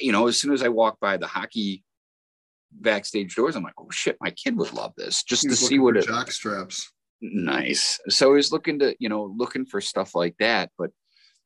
[0.00, 1.84] you know as soon as i walked by the hockey
[2.72, 5.78] backstage doors i'm like oh shit my kid would love this just He to see
[5.78, 6.90] what for it jock straps.
[7.20, 10.90] nice so he's looking to you know looking for stuff like that but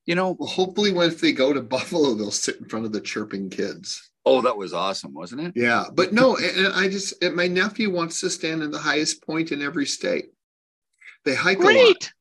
[0.07, 2.93] you know Well, hopefully, when if they go to Buffalo, they'll sit in front of
[2.93, 4.11] the chirping kids.
[4.25, 7.47] oh that was awesome wasn't it Yeah, but no, and and I just and my
[7.47, 10.31] nephew wants to stand in the highest point in every state.
[11.25, 11.67] They hike a lot.
[11.73, 12.13] Great.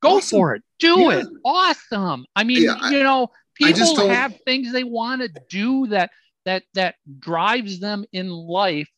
[0.00, 0.36] Go Awesome.
[0.38, 0.62] for it.
[0.78, 1.18] Do Yeah.
[1.20, 1.26] it.
[1.44, 2.24] Awesome.
[2.36, 6.10] I mean, Yeah, you know, people don't- have things they want to do that
[6.46, 8.88] that that drives them in life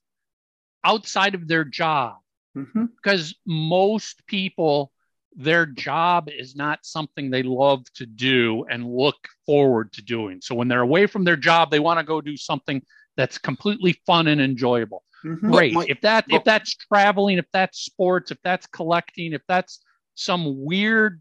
[0.85, 2.17] outside of their job.
[2.57, 2.89] Mhm.
[2.97, 4.91] because most people
[5.37, 10.55] their job is not something they love to do and look forward to doing so
[10.55, 12.83] when they're away from their job they want to go do something
[13.17, 15.41] that's completely fun and enjoyable Mhm.
[15.53, 19.43] great my- if that but- if that's traveling if that's sports if that's collecting if
[19.47, 19.85] that's
[20.15, 21.21] some weird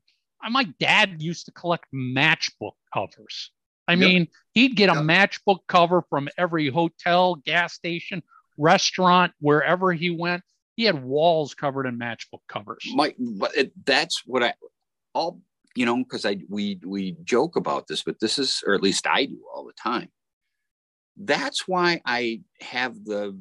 [0.50, 3.52] my dad used to collect matchbook covers
[3.88, 4.00] i Yep.
[4.00, 8.21] mean he'd get a matchbook cover from every hotel gas station
[8.58, 10.43] restaurant wherever he went.
[10.76, 12.84] He had walls covered in matchbook covers.
[12.93, 14.54] My but it, that's what i
[15.13, 15.41] all
[15.76, 19.08] you know because i we we joke about this but this is or at least
[19.08, 20.10] i do all the time.
[21.17, 23.39] That's why i have the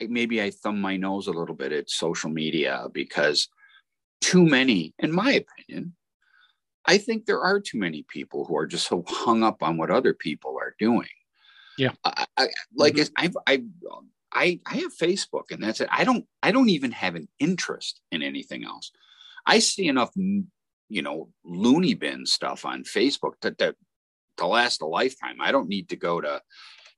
[0.00, 3.48] maybe i thumb my nose a little bit at social media because
[4.20, 5.94] too many in my opinion
[6.88, 9.90] i think there are too many people who are just so hung up on what
[9.90, 11.08] other people are doing
[11.76, 11.92] Yeah.
[12.04, 13.62] I, I like i've i've
[14.32, 15.88] I, I have Facebook and that's it.
[15.90, 18.92] I don't I don't even have an interest in anything else.
[19.46, 23.76] I see enough you know loony bin stuff on Facebook that that
[24.38, 25.38] to last a lifetime.
[25.40, 26.42] I don't need to go to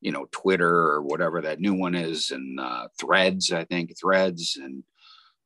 [0.00, 3.52] you know Twitter or whatever that new one is and uh, Threads.
[3.52, 4.84] I think Threads and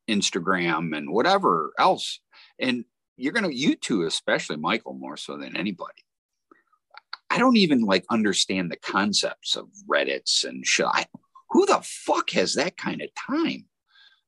[0.09, 2.21] Instagram and whatever else.
[2.59, 2.85] And
[3.17, 6.03] you're gonna you two especially Michael more so than anybody.
[7.31, 10.87] I don't even like understand the concepts of Reddits and shit.
[10.87, 11.07] I,
[11.51, 13.67] who the fuck has that kind of time?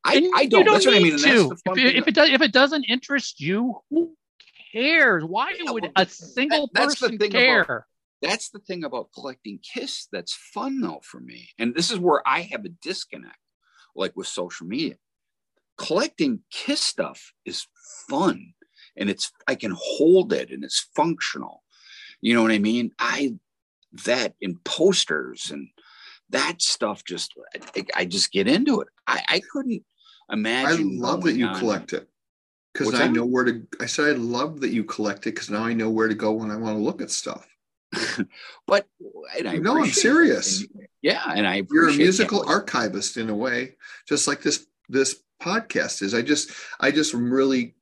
[0.05, 0.65] I, I you don't.
[0.67, 1.19] That's what I mean.
[1.19, 1.53] To.
[1.53, 4.17] if, if it does, if it doesn't interest you, who
[4.73, 5.25] cares?
[5.25, 7.63] Why Yeah, would well, a that- single that's the person care?
[7.63, 7.83] about-
[8.23, 11.51] that's the thing about collecting Kiss that's fun though for me.
[11.59, 13.37] And this is where I have a disconnect,
[13.95, 14.95] like with social media.
[15.77, 17.67] Collecting Kiss stuff is
[18.09, 18.55] fun
[18.97, 21.63] and it's I can hold it and it's functional.
[22.21, 22.93] You know what I mean?
[22.99, 23.35] I
[24.05, 25.69] that in posters and
[26.31, 27.33] that stuff just
[27.77, 28.89] I, I just get into it.
[29.07, 29.83] I, I couldn't
[30.31, 30.99] imagine.
[31.03, 32.09] I love that you on- collect it
[32.73, 33.13] because I that?
[33.13, 33.67] know where to.
[33.81, 36.33] I said I love that you collect it because now I know where to go
[36.33, 37.47] when I want to look at stuff.
[38.67, 38.87] but
[39.45, 40.61] I No, I'm serious.
[40.63, 42.49] And- yeah, and I You're a musical that.
[42.49, 43.77] archivist in a way,
[44.09, 46.15] just like this this podcast is.
[46.15, 47.77] I just I just really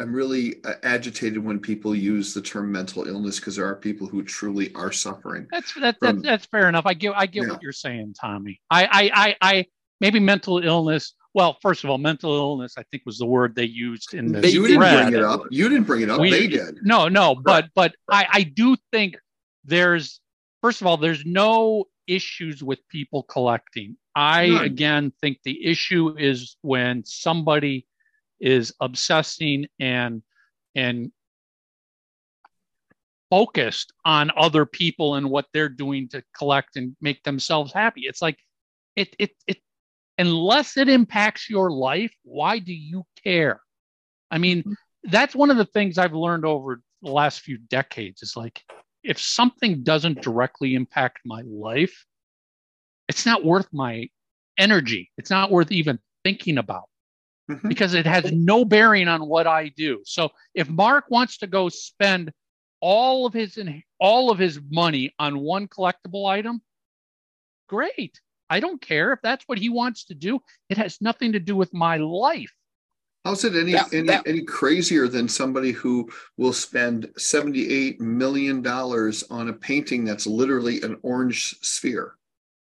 [0.00, 4.06] I'm really uh, agitated when people use the term mental illness because there are people
[4.06, 5.46] who truly are suffering.
[5.50, 6.86] That's that, From- that that's fair enough.
[6.86, 7.50] I get I get Yeah.
[7.50, 8.60] what you're saying, Tommy.
[8.70, 9.66] I, I I I
[10.00, 13.64] maybe mental illness well, first of all, mental illness, I think was the word they
[13.64, 15.42] used in the you didn't bring it up.
[15.50, 16.20] You didn't bring it up.
[16.20, 16.78] We- they did.
[16.82, 19.16] No, no, but but I, I do think
[19.64, 20.20] there's
[20.62, 23.96] first of all, there's no issues with people collecting.
[24.14, 24.64] I None.
[24.64, 27.86] again think the issue is when somebody
[28.40, 30.22] is obsessing and
[30.74, 31.12] and
[33.30, 38.02] focused on other people and what they're doing to collect and make themselves happy.
[38.04, 38.38] It's like
[38.96, 39.58] it it it
[40.18, 43.60] unless it impacts your life, why do you care?
[44.30, 44.72] I mean, mm-hmm.
[45.04, 48.62] that's one of the things I've learned over the last few decades is like
[49.04, 52.04] if something doesn't directly impact my life,
[53.08, 54.08] it's not worth my
[54.58, 55.10] energy.
[55.16, 56.87] It's not worth even thinking about
[57.50, 57.68] Mhm.
[57.68, 60.02] because it has no bearing on what I do.
[60.04, 62.30] So if Mark wants to go spend
[62.80, 63.58] all of his
[63.98, 66.60] all of his money on one collectible item,
[67.68, 68.20] great.
[68.50, 70.40] I don't care if that's what he wants to do.
[70.70, 72.52] It has nothing to do with my life.
[73.24, 78.62] How's it any That- any, that- any crazier than somebody who will spend seventy-eight million
[78.62, 82.14] dollars on a painting that's literally an orange sphere?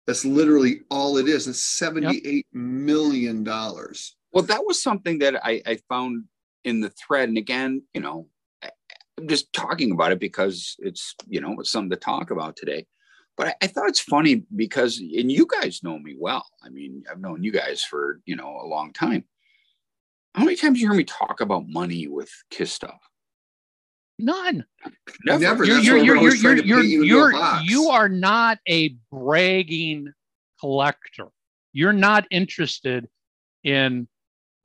[0.06, 1.48] That's literally all it is.
[1.48, 4.16] It's seventy-eight million dollars.
[4.34, 6.24] Well, that was something that I, I found
[6.64, 7.28] in the thread.
[7.28, 8.28] And again, you know,
[8.62, 8.70] I-
[9.16, 12.86] I'm just talking about it because it's, you know, it's something to talk about today.
[13.36, 16.46] But I, I thought it's funny because, and you guys know me well.
[16.64, 19.24] I mean, I've known you guys for, you know, a long time.
[20.34, 22.98] How many times you hear me talk about money with Kiss stuff?
[24.18, 24.64] None.
[25.24, 25.64] Never.
[25.64, 30.12] you're you're why we're you're you're you're you into you're you are not a bragging
[30.60, 31.28] collector.
[31.72, 33.08] You're not interested
[33.64, 34.08] in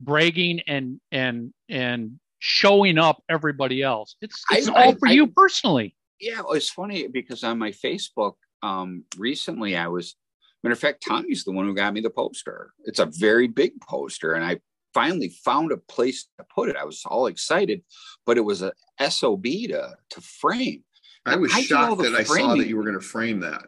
[0.00, 4.16] bragging and and and showing up everybody else.
[4.20, 5.94] It's I- all I- for I- you personally.
[6.20, 10.16] Yeah, it's funny because on my Facebook, um, recently I was,
[10.62, 12.72] matter of fact, Tommy's the one who got me the poster.
[12.84, 14.60] It's a very big poster, and I
[14.92, 16.76] finally found a place to put it.
[16.76, 17.82] I was all excited,
[18.26, 20.84] but it was a SOB to to frame.
[21.24, 23.62] I was I shocked the that I saw that you were going to frame that.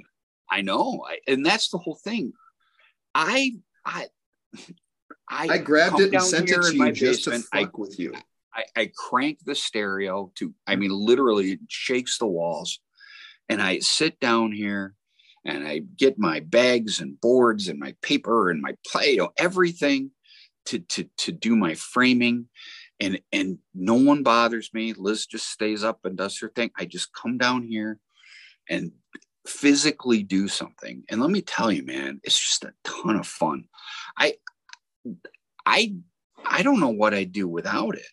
[0.50, 2.32] I know, I, and that's the whole thing.
[3.14, 4.08] I I
[5.32, 7.78] I, I grabbed it and sent it to you my just to basement, I fuck
[7.78, 8.12] with you.
[8.54, 12.80] I, I crank the stereo to, I mean, literally it shakes the walls.
[13.48, 14.94] And I sit down here
[15.46, 19.32] and I get my bags and boards and my paper and my play, you know,
[19.38, 20.10] everything
[20.66, 22.48] to, to, to do my framing.
[23.00, 24.92] And, and no one bothers me.
[24.92, 26.70] Liz just stays up and does her thing.
[26.78, 27.98] I just come down here
[28.68, 28.92] and
[29.46, 31.04] physically do something.
[31.10, 33.64] And let me tell you, man, it's just a ton of fun.
[34.16, 34.34] I,
[35.66, 35.94] I,
[36.44, 38.06] I don't know what I'd do without it.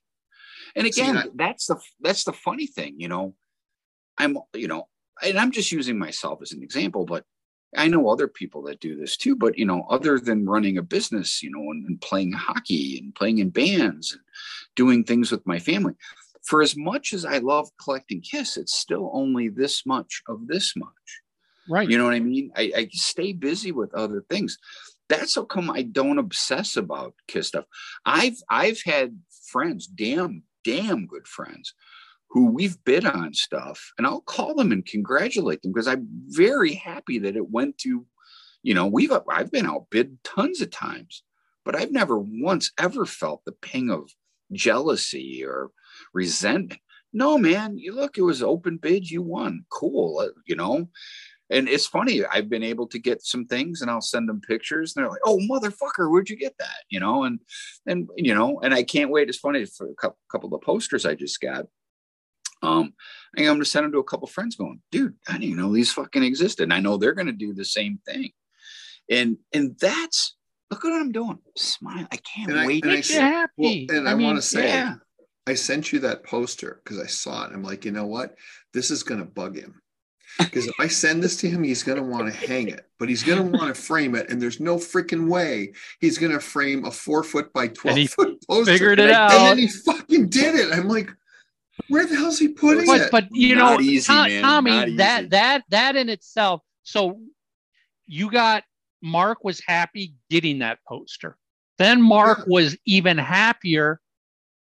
[0.75, 3.35] And See, again, I- that's the that's the funny thing, you know.
[4.17, 4.87] I'm you know,
[5.23, 7.23] and I'm just using myself as an example, but
[7.75, 9.35] I know other people that do this too.
[9.35, 13.15] But you know, other than running a business, you know, and, and playing hockey and
[13.15, 14.21] playing in bands and
[14.75, 15.93] doing things with my family,
[16.43, 20.75] for as much as I love collecting Kiss, it's still only this much of this
[20.75, 21.21] much.
[21.69, 21.89] Right.
[21.89, 22.51] You know what I mean?
[22.55, 24.57] I, I stay busy with other things.
[25.09, 27.65] That's how come I don't obsess about Kiss stuff.
[28.05, 31.73] I've I've had friends, damn, damn good friends,
[32.29, 36.73] who we've bid on stuff, and I'll call them and congratulate them because I'm very
[36.73, 38.05] happy that it went to,
[38.61, 41.23] you know, we've I've been outbid tons of times,
[41.65, 44.09] but I've never once ever felt the ping of
[44.51, 45.71] jealousy or
[46.13, 46.79] resentment.
[47.11, 49.65] No, man, you look, it was open bid, you won.
[49.71, 50.89] Cool, uh, you know.
[51.51, 54.95] And it's funny, I've been able to get some things and I'll send them pictures
[54.95, 56.83] and they're like, oh, motherfucker, where'd you get that?
[56.89, 57.39] You know, and,
[57.87, 59.29] and, you know, and I can't wait.
[59.29, 61.65] It's funny for a couple, couple of the posters I just got.
[62.61, 62.93] Um,
[63.37, 65.73] I'm going to send them to a couple friends going, dude, I didn't even know
[65.73, 66.63] these fucking existed.
[66.63, 68.31] And I know they're going to do the same thing.
[69.09, 70.35] And, and that's,
[70.69, 71.39] look at what I'm doing.
[71.57, 72.07] Smile.
[72.11, 72.83] I can't And I- wait.
[72.83, 73.87] and I Makes you happy.
[73.89, 74.95] Well, and I, mean, want to say, yeah.
[75.47, 77.53] I sent you that poster because I saw it.
[77.53, 78.35] I'm like, you know what?
[78.73, 79.81] This is going to bug him.
[80.37, 83.09] Because if I send this to him, he's going to want to hang it, but
[83.09, 84.29] he's going to want to frame it.
[84.29, 88.47] And there's no freaking way he's going to frame a four foot by 12 foot
[88.47, 88.71] poster.
[88.73, 89.29] figured it and out.
[89.29, 90.73] then he fucking did it.
[90.73, 91.09] I'm like,
[91.87, 93.11] where the hell's he putting but it?
[93.11, 97.19] but you Not know easy, Tom- tommy that that that in itself so
[98.05, 98.63] you got
[99.01, 101.37] mark was happy getting that poster
[101.79, 102.43] then mark Yeah.
[102.47, 103.99] was even happier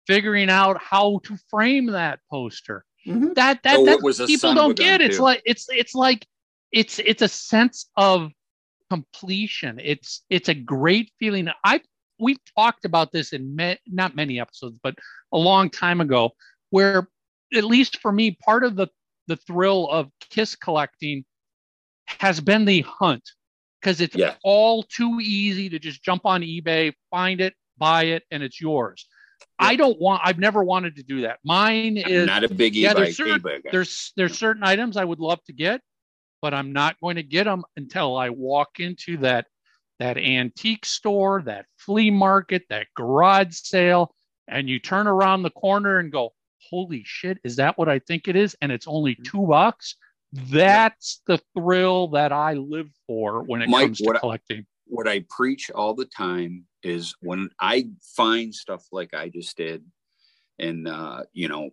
[0.08, 3.36] figuring out how to frame that poster Mhm.
[3.36, 5.24] that that, Oh, that it was a people son of a don't get it's too.
[5.24, 6.26] like it's it's like
[6.72, 8.32] it's it's a sense of
[8.90, 11.82] completion it's it's a great feeling i
[12.20, 14.96] we've talked about this in ma- not many episodes but
[15.32, 16.32] a long time ago
[16.70, 17.08] where
[17.56, 18.88] at least for me part of the
[19.28, 21.26] the thrill of kiss collecting
[22.08, 23.24] has been the hunt
[23.82, 24.36] because it's Yeah.
[24.44, 29.08] all too easy to just jump on eBay, find it, buy it, and it's yours.
[29.60, 30.22] I don't want.
[30.24, 31.40] I've never wanted to do that.
[31.44, 35.20] Mine I'm is not a big yeah, there's certain- there's there's certain items I would
[35.20, 35.82] love to get,
[36.42, 39.48] but I'm not going to get them until I walk into that
[40.00, 44.14] that antique store, that flea market, that garage sale,
[44.48, 46.34] and you turn around the corner and go,
[46.70, 49.24] "Holy shit, is that what I think it is?" And it's only Mm-hmm.
[49.24, 49.96] two bucks.
[50.34, 54.66] That's the thrill that I live for when it Mike, comes to what I- collecting.
[54.88, 59.84] what I preach all the time is when I find stuff like I just did,
[60.60, 61.72] and uh, you know,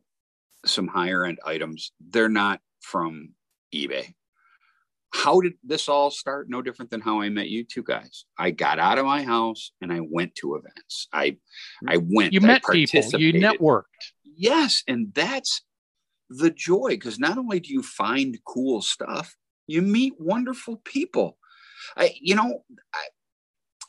[0.64, 3.30] some higher end items, they're not from
[3.74, 4.14] eBay.
[5.12, 6.48] How did this all start?
[6.48, 8.24] No different than how I met you two guys.
[8.38, 11.08] I got out of my house and I went to events.
[11.12, 11.36] I
[11.88, 12.32] I went.
[12.32, 13.84] You met people, you networked.
[14.24, 15.62] Yes, and that's
[16.30, 19.34] the joy because not only do you find cool stuff,
[19.66, 21.38] you meet wonderful people.
[21.96, 22.62] I, you know,
[22.94, 23.06] I,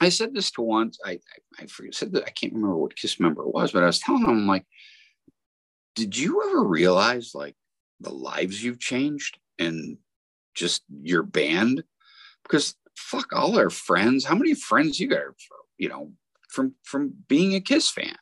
[0.02, 0.99] I said this to once.
[1.06, 3.84] I, I, I forget, said that I can't remember what Kiss member it was, but
[3.84, 4.66] I was telling them, I'm like,
[5.95, 7.56] did you ever realize like
[7.99, 9.97] the lives you've changed and
[10.56, 11.84] just your band?
[12.43, 14.26] Because fuck all our friends.
[14.26, 15.22] How many friends you got?
[15.78, 16.12] You know,
[16.49, 18.16] from from being a Kiss fan,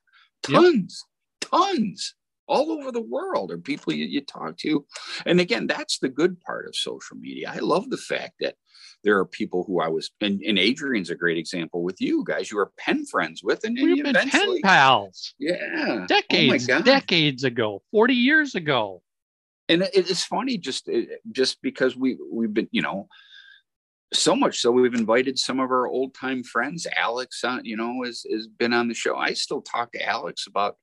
[0.47, 0.61] Yep.
[0.61, 1.05] tons,
[1.41, 2.15] tons
[2.47, 4.85] all over the world are people you, you talk to.
[5.25, 7.51] And again, that's the good part of social media.
[7.53, 8.55] I love the fact that
[9.03, 12.51] there are people who I was, and, and Adrian's a great example with you guys.
[12.51, 15.33] You were pen friends with, and, We've been pen pals.
[15.39, 19.01] Yeah, decades, Oh decades ago, 40 years ago.
[19.69, 23.07] and it, it's funny just it- just because we we've been you know
[24.11, 26.87] so much so we've invited some of our old time friends.
[26.97, 29.15] Alex uh, you know has, has been on the show.
[29.15, 30.77] I still talk to alex about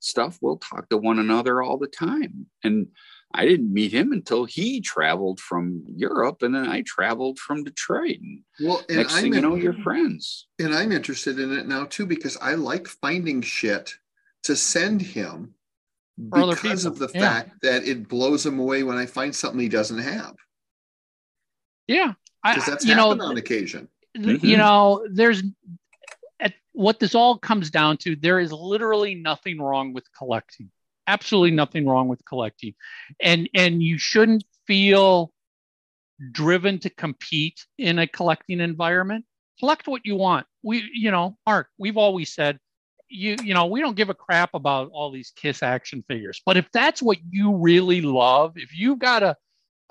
[0.00, 0.38] stuff.
[0.40, 2.46] We'll talk to one another all the time.
[2.62, 2.86] And
[3.34, 8.18] i didn't meet him until he traveled from europe and then i traveled from detroit
[8.20, 11.66] and Well, and next I'm thing you know you're friends and I'm interested in it
[11.68, 13.94] now too because I like finding shit
[14.44, 15.54] to send him
[16.30, 17.20] For because of the yeah.
[17.20, 20.34] fact that it blows him away when I find something he doesn't have.
[21.86, 22.14] Yeah.
[22.42, 23.88] I, Because that's you know, on occasion.
[24.16, 24.48] th- Mhm.
[24.48, 25.42] you know, there's
[26.40, 30.70] at what this all comes down to, there is literally nothing wrong with collecting.
[31.08, 32.74] Absolutely nothing wrong with collecting.
[33.20, 35.32] And and you shouldn't feel
[36.32, 39.24] driven to compete in a collecting environment.
[39.58, 40.46] Collect what you want.
[40.62, 42.58] We, you know, Mark, we've always said
[43.10, 46.42] you, you know, we don't give a crap about all these kiss action figures.
[46.44, 49.36] But if that's what you really love, if you've got a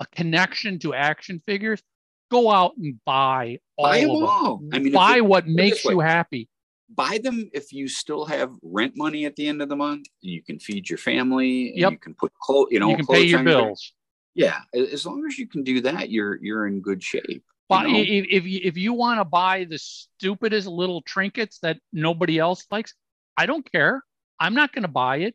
[0.00, 1.82] a connection to action figures,
[2.30, 6.00] go out and buy all buy of them all i mean buy what makes you
[6.00, 6.48] happy.
[6.94, 10.32] Buy them if you still have rent money at the end of the month and
[10.32, 11.92] you can feed your family and Yep.
[11.92, 13.92] you can put clothes you know you can pay your bills.
[14.34, 17.92] yeah as long as you can do that you're you're in good shape But you
[17.92, 18.00] know?
[18.00, 22.64] if, if you if you want to buy the stupidest little trinkets that nobody else
[22.70, 22.94] likes,
[23.36, 24.02] I don't care.
[24.40, 25.34] I'm not going to buy it.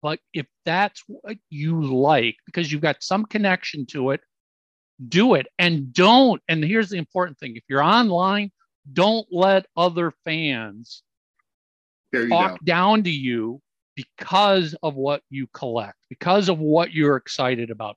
[0.00, 4.20] But if that's what you like, because you've got some connection to it,
[5.08, 5.46] do it.
[5.58, 6.40] And don't.
[6.48, 8.50] And here's the important thing: if you're online,
[8.92, 11.02] don't let other fans
[12.28, 12.64] talk go.
[12.64, 13.60] down to you
[13.96, 17.96] because of what you collect, because of what you're excited about.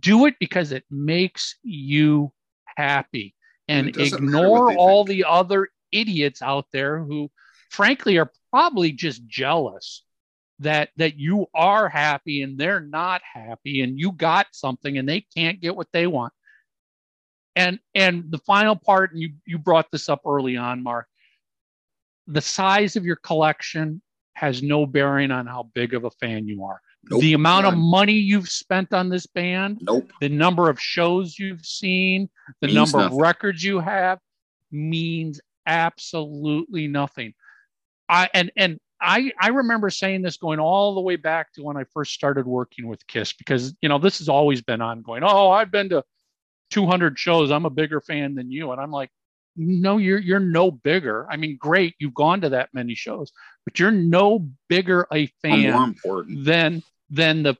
[0.00, 2.32] Do it because it makes you
[2.76, 3.34] happy
[3.68, 5.16] and ignore all think.
[5.16, 7.30] the other idiots out there who
[7.70, 10.04] frankly are probably just jealous
[10.60, 15.20] that that you are happy and they're not happy and you got something and they
[15.36, 16.32] can't get what they want
[17.56, 21.06] and and the final part and you you brought this up early on mark
[22.26, 24.00] the size of your collection
[24.34, 26.80] has no bearing on how big of a fan you are
[27.10, 31.38] Nope, the amount of money you've spent on this band nope the number of shows
[31.38, 32.28] you've seen,
[32.60, 33.12] the Means number nothing.
[33.12, 34.18] of records you have
[34.70, 37.34] means absolutely nothing.
[38.08, 41.76] I and and I I remember saying this going all the way back to when
[41.76, 45.22] I first started working with Kiss because you know this has always been ongoing.
[45.24, 46.04] Oh, I've been to
[46.70, 47.50] 200 shows.
[47.50, 49.10] I'm a bigger fan than you, and I'm like,
[49.56, 51.26] no, you're you're no bigger.
[51.30, 53.32] I mean, great, you've gone to that many shows,
[53.64, 55.94] but you're no bigger a fan
[56.28, 57.56] than than the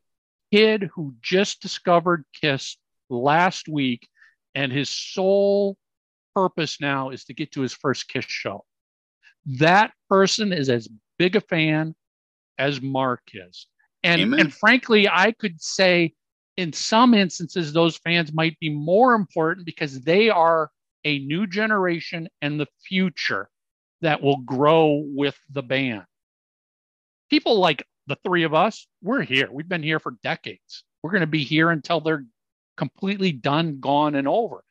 [0.53, 2.77] kid who just discovered Kiss
[3.11, 4.09] last week,
[4.55, 5.77] and his sole
[6.35, 8.65] purpose now is to get to his first Kiss show.
[9.47, 10.89] That person is as
[11.19, 11.95] big a fan
[12.59, 13.69] as Mark is,
[14.03, 14.41] and Amen.
[14.41, 16.15] and frankly, I could say
[16.57, 20.71] in some instances those fans might be more important because they are
[21.05, 23.49] a new generation and the future
[24.01, 26.05] that will grow with the band
[27.31, 29.49] people like the three of us, we're here.
[29.51, 30.85] We've been here for decades.
[31.03, 32.25] We're going to be here until they're
[32.77, 34.63] completely done, gone, and over.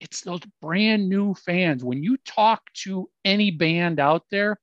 [0.00, 1.84] it's those brand new fans.
[1.84, 4.58] When you talk to any band out there,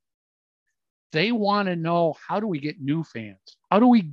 [1.11, 3.39] they want to know how do we get new fans?
[3.71, 4.11] How do we?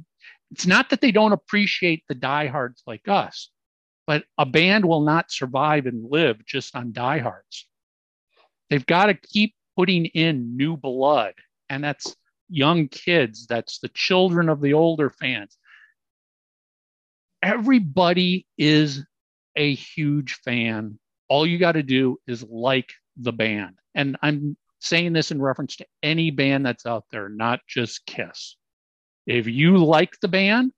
[0.57, 3.51] It's not that they don't appreciate the diehards like us,
[4.07, 7.69] but a band will not survive and live just on diehards.
[8.71, 11.35] They've got to keep putting in new blood,
[11.69, 12.17] and that's
[12.49, 15.59] young kids, that's the children of the older fans.
[17.43, 19.05] Everybody is
[19.57, 20.99] a huge fan.
[21.29, 23.75] All you got to do is like the band.
[23.95, 28.57] And I'm saying this in reference to any band that's out there, not just Kiss.
[29.27, 30.73] If you like the band,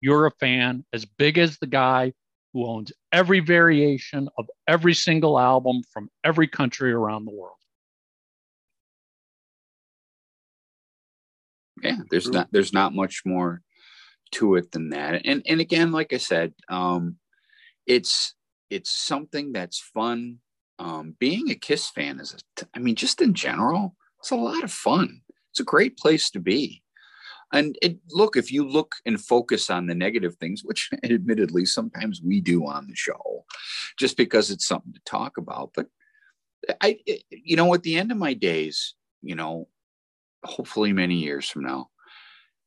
[0.00, 2.12] you're a fan as big as the guy
[2.52, 7.56] who owns every variation of every single album from every country around the world.
[11.82, 13.62] Yeah, there's not there's not much more
[14.32, 15.22] to it than that.
[15.24, 17.16] And and again, like I said, um,
[17.86, 18.34] it's
[18.68, 20.38] it's something that's fun.
[20.78, 24.64] Um, being a Kiss fan is, a, I mean, just in general, it's a lot
[24.64, 25.20] of fun.
[25.50, 26.82] It's a great place to be.
[27.52, 32.22] And it, look, if you look and focus on the negative things, which admittedly sometimes
[32.22, 33.44] we do on the show,
[33.98, 35.70] just because it's something to talk about.
[35.74, 35.86] But
[36.80, 36.98] I,
[37.30, 39.68] you know, at the end of my days, you know,
[40.44, 41.88] hopefully many years from now,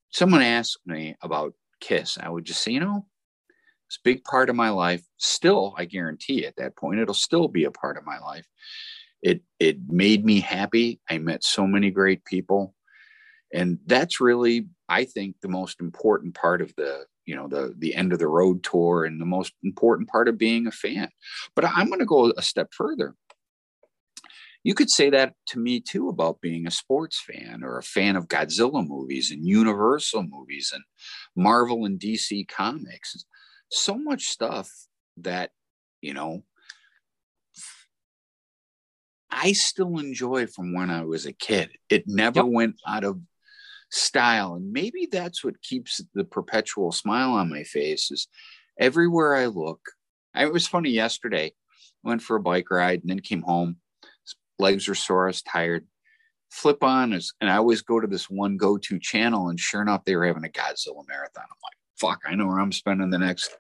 [0.10, 3.06] someone asked me about Kiss, I would just say, you know,
[3.88, 5.04] it's a big part of my life.
[5.18, 8.48] Still, I guarantee at that point, it'll still be a part of my life.
[9.22, 11.00] It it made me happy.
[11.10, 12.74] I met so many great people
[13.54, 17.96] and that's really i think the most important part of the you know the the
[17.96, 21.10] end of the road tour and the most important part of being a fan
[21.56, 23.16] but i'm going to go a step further
[24.64, 28.16] you could say that to me too about being a sports fan or a fan
[28.16, 30.84] of godzilla movies and universal movies and
[31.36, 33.26] marvel and dc comics
[33.72, 34.70] so much stuff
[35.18, 35.52] that
[36.02, 36.44] you know
[39.36, 41.72] I still enjoy from when I was a kid.
[41.90, 42.46] It never yep.
[42.46, 43.20] went out of
[43.94, 48.28] style and maybe that's what keeps the perpetual smile on my face is
[48.80, 49.80] everywhere i look
[50.36, 51.54] it was funny yesterday
[52.04, 53.78] I went for a bike ride and then came home
[54.58, 55.86] legs are sore i was tired
[56.50, 60.16] flip on and i always go to this one go-to channel and sure enough they
[60.16, 61.44] were having a godzilla marathon.
[61.44, 63.56] I'm like fuck i know where i'm spending the next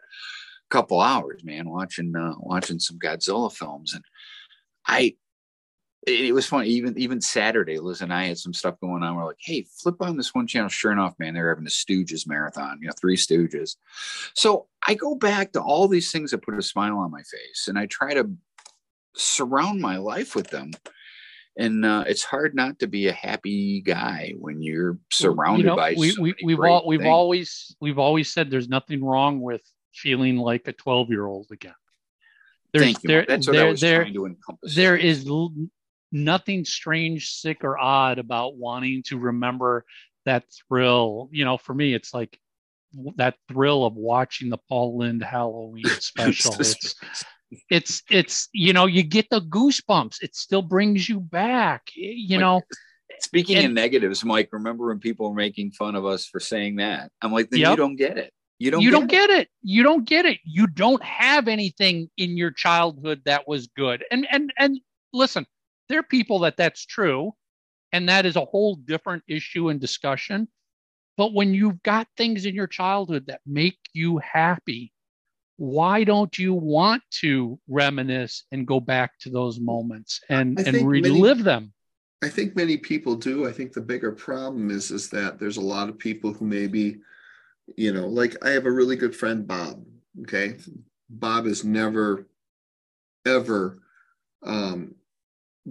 [0.71, 4.03] couple hours man watching uh, watching some godzilla films and
[4.87, 5.13] i
[6.05, 6.69] it, was funny.
[6.69, 9.15] Even even Saturday, Liz and I had some stuff going on.
[9.15, 10.69] We're like, hey, flip on this one channel.
[10.69, 12.79] Sure enough, man, they're having a Stooges marathon.
[12.81, 13.75] You know, Three Stooges.
[14.33, 17.67] So I go back to all these things that put a smile on my face,
[17.67, 18.29] and I try to
[19.15, 20.71] surround my life with them.
[21.55, 25.75] And uh, it's hard not to be a happy guy when you're surrounded you know,
[25.75, 25.93] by.
[25.95, 27.09] We, so we, we've all we've things.
[27.09, 29.61] always we've always said there's nothing wrong with
[29.93, 31.75] feeling like a 12 year old again.
[32.73, 33.07] There's, Thank you.
[33.07, 34.75] There, That's what there, I was there, trying to encompass.
[34.75, 35.27] There is
[36.13, 39.83] nothing strange, sick, or odd about wanting to remember
[40.25, 41.29] that thrill.
[41.31, 42.39] You know, for me, it's like
[43.17, 46.53] that thrill of watching the Paul Lynde Halloween special.
[46.59, 46.95] it's
[47.69, 50.21] it's it's you know you get the goosebumps.
[50.21, 51.89] It still brings you back.
[51.95, 52.61] You know.
[53.19, 56.77] Speaking and, of negatives, Mike, remember when people were making fun of us for saying
[56.77, 57.11] that?
[57.21, 57.71] I'm like, then yep.
[57.71, 58.33] you don't get it.
[58.57, 58.81] You don't.
[58.81, 59.09] You get don't it.
[59.09, 59.47] get it.
[59.61, 60.39] You don't get it.
[60.43, 64.03] You don't have anything in your childhood that was good.
[64.09, 64.79] And and and
[65.13, 65.45] listen,
[65.93, 67.33] there are people that that's true,
[67.91, 70.47] and that is a whole different issue and discussion.
[71.17, 74.91] But when you've got things in your childhood that make you happy,
[75.57, 81.37] why don't you want to reminisce and go back to those moments and, and relive
[81.37, 81.73] many, them?
[82.23, 83.47] I think many people do.
[83.47, 87.01] I think the bigger problem is is that there's a lot of people who maybe,
[87.77, 89.85] you know, like I have a really good friend, Bob.
[90.21, 90.57] Okay.
[91.07, 92.27] Bob has never,
[93.27, 93.83] ever
[94.41, 94.95] um,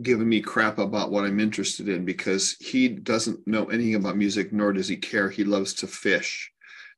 [0.01, 4.53] giving me crap about what I'm interested in because he doesn't know anything about music,
[4.53, 5.29] nor does he care.
[5.29, 6.51] He loves to fish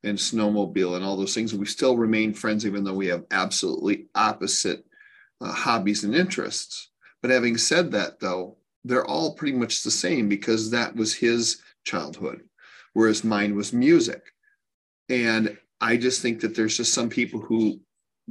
[0.04, 1.54] and snowmobile and all those things.
[1.54, 4.84] We still remain friends, even though we have absolutely opposite
[5.40, 6.90] uh, hobbies and interests.
[7.20, 11.62] But having said that, though, they're all pretty much the same because that was his
[11.84, 12.42] childhood,
[12.92, 14.22] whereas mine was music.
[15.08, 17.80] And I just think that there's just some people who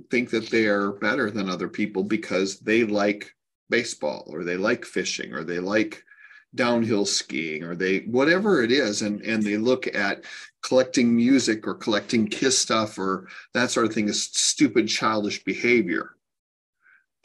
[0.09, 3.33] think that they are better than other people because they like
[3.69, 6.03] baseball or they like fishing or they like
[6.55, 10.23] downhill skiing or they whatever it is and and they look at
[10.61, 16.11] collecting music or collecting kiss stuff or that sort of thing is stupid childish behavior.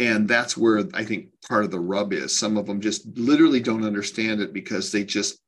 [0.00, 2.36] And that's where i think part of the rub is.
[2.36, 5.38] Some of them just literally don't understand it because they just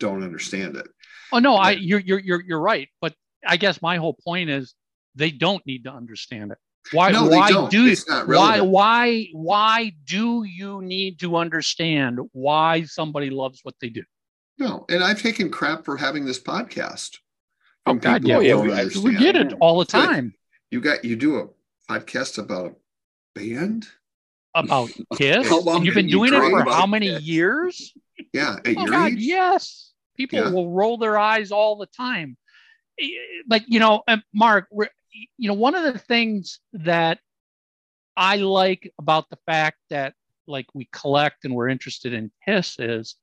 [0.00, 0.86] don't understand it.
[1.32, 2.88] Oh no i you're you're you're, you're right.
[3.00, 3.14] But
[3.46, 4.74] i guess my whole point is
[5.14, 6.58] they don't need to understand it
[6.92, 7.10] Why?
[7.10, 7.94] No, why do?
[8.08, 8.60] Not Why?
[8.60, 9.28] Why?
[9.32, 14.02] Why do you need to understand why somebody loves what they do?
[14.58, 17.18] No, and I've taken crap for having this podcast.
[17.86, 20.34] Oh God, people yeah, we, we get it all the time
[20.70, 21.48] You got you do a
[21.90, 22.74] podcast about a
[23.38, 23.86] band?
[24.54, 27.22] about Kiss, How long and you've been you doing it for how many Kiss?
[27.22, 27.94] years?
[28.32, 29.18] Yeah, Oh God, age?
[29.20, 29.92] yes.
[30.16, 30.50] People Yeah.
[30.50, 32.36] will roll their eyes all the time.
[33.00, 33.06] Eh,
[33.46, 34.02] But you know,
[34.34, 37.18] Mark, we're- you know, one of the things that
[38.16, 40.14] I like about the fact that
[40.46, 43.16] like we collect and we're interested in Kiss is,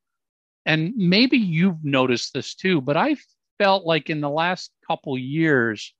[0.66, 3.16] and maybe you've noticed this too, but I
[3.58, 5.94] felt like in the last couple years,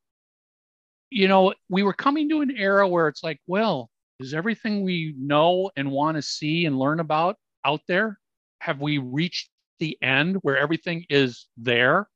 [1.10, 5.14] you know, we were coming to an era where it's like, well, is everything we
[5.18, 8.20] know and want to see and learn about out there?
[8.60, 12.08] Have we reached the end where everything is there?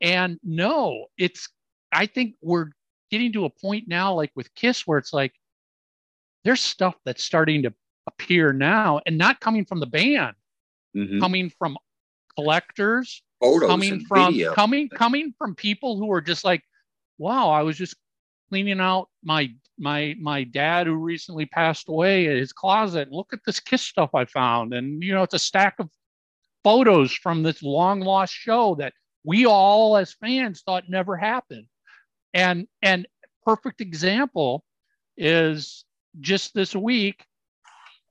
[0.00, 1.48] And no, it's,
[1.92, 2.70] I think we're
[3.12, 5.34] getting to a point now, like with Kiss, where it's like,
[6.44, 7.72] there's stuff that's starting to
[8.08, 10.34] appear now and not coming from the band,
[10.96, 11.20] Mhm.
[11.20, 11.76] coming from
[12.34, 14.54] collectors, Photos coming from video.
[14.54, 16.62] coming coming from people who are just like
[17.18, 17.94] wow i was just
[18.48, 23.58] cleaning out my my my dad who recently passed away his closet look at this
[23.60, 25.90] kiss stuff i found and you know it's a stack of
[26.64, 28.94] photos from this long lost show that
[29.24, 31.66] we all as fans thought never happened
[32.34, 33.06] and and
[33.44, 34.64] perfect example
[35.16, 35.84] is
[36.20, 37.24] just this week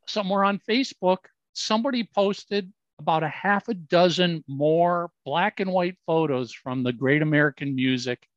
[0.08, 1.18] somewhere on facebook
[1.54, 7.24] somebody posted about a half a dozen more black and white photos from the Great
[7.24, 8.28] American Music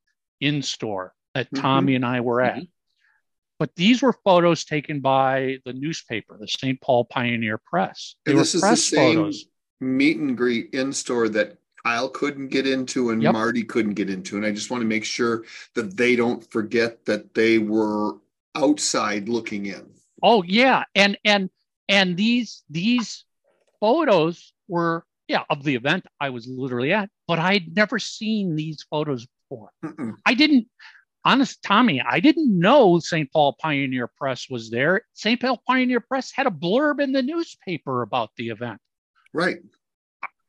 [0.41, 1.61] in store that Mhm.
[1.61, 2.63] Tommy and I were at.
[3.59, 6.81] But these were photos taken by the newspaper, the St.
[6.81, 8.17] Paul Pioneer Press.
[8.25, 9.45] They And were this is the press same photos.
[9.81, 13.33] meet and greet in store that Kyle couldn't get into and Yep.
[13.33, 14.37] Marty couldn't get into.
[14.37, 18.15] And I just want to make sure that they don't forget that they were
[18.55, 19.91] outside looking in.
[20.23, 21.51] Oh yeah, and and
[21.89, 23.25] and these these
[23.81, 28.83] photos were yeah of the event I was literally at, but I'd never seen these
[28.89, 29.71] photos before.
[29.85, 30.15] Mm-mm.
[30.25, 30.67] I didn't,
[31.25, 33.31] honest Tommy, I didn't know St.
[33.31, 35.03] Paul Pioneer Press was there.
[35.13, 35.39] St.
[35.41, 38.81] Paul Pioneer Press had a blurb in the newspaper about the event.
[39.35, 39.59] Right.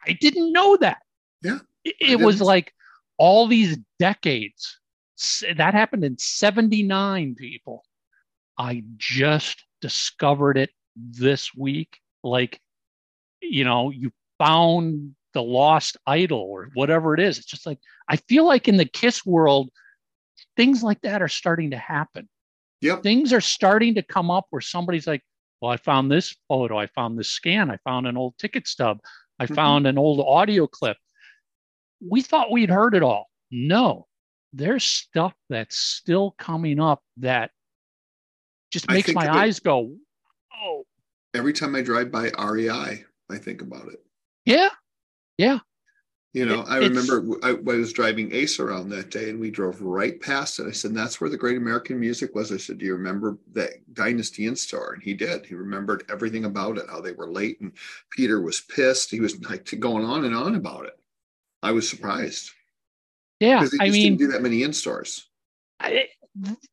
[0.08, 1.00] I didn't know that.
[1.46, 2.74] Yeah, It, it was like
[3.18, 4.80] all these decades.
[5.56, 7.84] That happened in 79, people.
[8.58, 12.00] I just discovered it this week.
[12.24, 12.60] Like,
[13.42, 17.38] you know, you found the lost idol or whatever it is.
[17.38, 17.80] It's just like,
[18.10, 19.70] I feel like in the Kiss world,
[20.58, 22.28] things like that are starting to happen.
[22.82, 23.04] Yep.
[23.04, 25.22] Things are starting to come up where somebody's like,
[25.62, 29.00] well, I found this photo, I found this scan, I found an old ticket stub,
[29.40, 29.56] I Mhm.
[29.56, 30.98] found an old audio clip.
[32.08, 33.30] We thought we'd heard it all.
[33.52, 34.08] No,
[34.54, 37.52] there's stuff that's still coming up that
[38.72, 39.96] just makes my eyes go,
[40.54, 40.84] oh,
[41.34, 44.04] Every time I drive by REI, I think about it.
[44.46, 44.70] yeah,
[45.38, 45.60] Yeah.
[46.34, 49.50] You know, It- I remember I, I was driving Ace around that day and we
[49.52, 50.68] drove right past it.
[50.68, 52.52] I said, That's where the great American music was.
[52.52, 54.94] I said, Do you remember that Dynasty in store?
[54.94, 55.46] And he did.
[55.46, 57.62] He remembered everything about it, how they were late.
[57.62, 57.72] And
[58.12, 59.12] Peter was pissed.
[59.12, 61.00] He was like going on and on about it.
[61.66, 62.52] I was surprised
[63.40, 63.62] yeah.
[63.64, 65.28] because I mean, didn't do that many in stores.
[65.80, 66.08] I,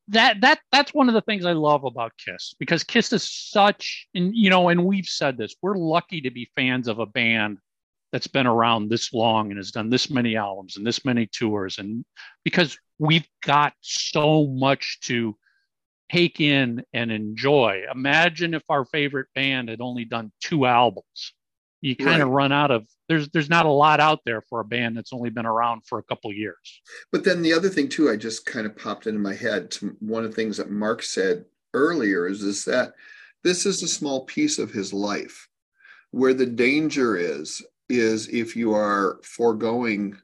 [0.09, 4.07] that that that's one of the things I love about Kiss because Kiss is such
[4.13, 7.57] and you know and we've said this we're lucky to be fans of a band
[8.11, 11.79] that's been around this long and has done this many albums and this many tours
[11.79, 12.05] and
[12.43, 15.35] because we've got so much to
[16.11, 21.33] take in and enjoy imagine if our favorite band had only done two albums
[21.83, 24.65] you kind of run out of there's there's not a lot out there for a
[24.65, 26.81] band that's only been around for a couple years
[27.11, 29.69] But then the other thing too, I just kind of popped into my head.
[29.71, 32.93] To one of the things that Mark said earlier is is that
[33.43, 35.47] this is a small piece of his life.
[36.11, 40.17] Where the danger is is if you are foregoing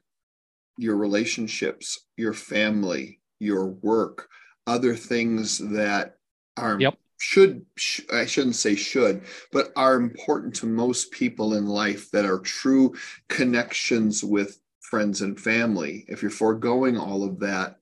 [0.78, 4.28] your relationships, your family, your work,
[4.66, 6.16] other things that
[6.56, 6.98] are Yep.
[7.20, 12.24] Should sh- I shouldn't say should, but are important to most people in life that
[12.24, 12.94] are true
[13.28, 16.06] connections with friends and family.
[16.08, 17.78] If you're foregoing all of that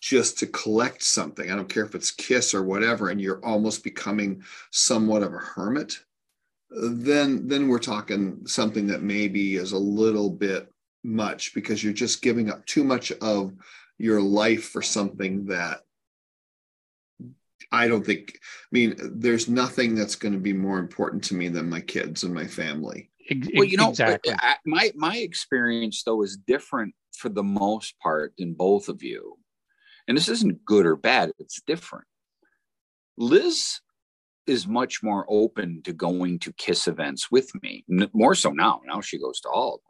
[0.00, 3.84] just to collect something, I don't care if it's Kiss or whatever, and you're almost
[3.84, 5.98] becoming somewhat of a hermit,
[6.70, 10.72] then then we're talking something that maybe is a little bit
[11.04, 13.52] much because you're just giving up too much of
[13.98, 15.82] your life for something that
[17.70, 21.48] I don't think I mean there's nothing that's going to be more important to me
[21.48, 23.10] than my kids and my family.
[23.54, 28.32] Well, you know, exactly I, my my experience though is different for the most part
[28.38, 29.36] than both of you,
[30.06, 31.32] and this isn't good or bad.
[31.38, 32.06] It's different.
[33.18, 33.80] Liz
[34.46, 39.00] is much more open to going to kiss events with me more so now now
[39.00, 39.80] she goes to all of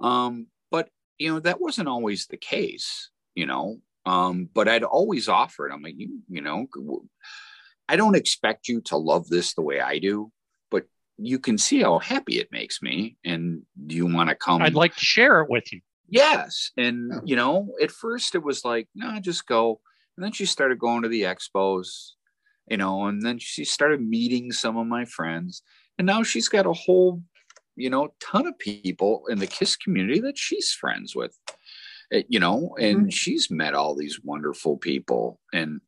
[0.00, 0.88] them um but
[1.18, 5.72] you know that wasn't always the case you know um but i'd always offer it.
[5.72, 6.66] i'm like you you know
[7.88, 10.30] i don't expect you to love this the way i do
[10.70, 10.84] but
[11.18, 14.74] you can see how happy it makes me and do you want to come I'd
[14.74, 15.80] like to share it with you.
[16.08, 16.70] Yes.
[16.76, 17.20] And, Yeah.
[17.24, 19.80] you know, at first it was like, no, just go.
[20.16, 22.10] And then she started going to the expos,
[22.68, 25.62] you know, and then she started meeting some of my friends.
[25.98, 27.22] And now she's got a whole,
[27.74, 31.36] you know, ton of people in the KISS community that she's friends with,
[32.14, 33.08] Eh, you know, and mm-hmm.
[33.08, 35.40] she's met all these wonderful people.
[35.52, 35.80] And,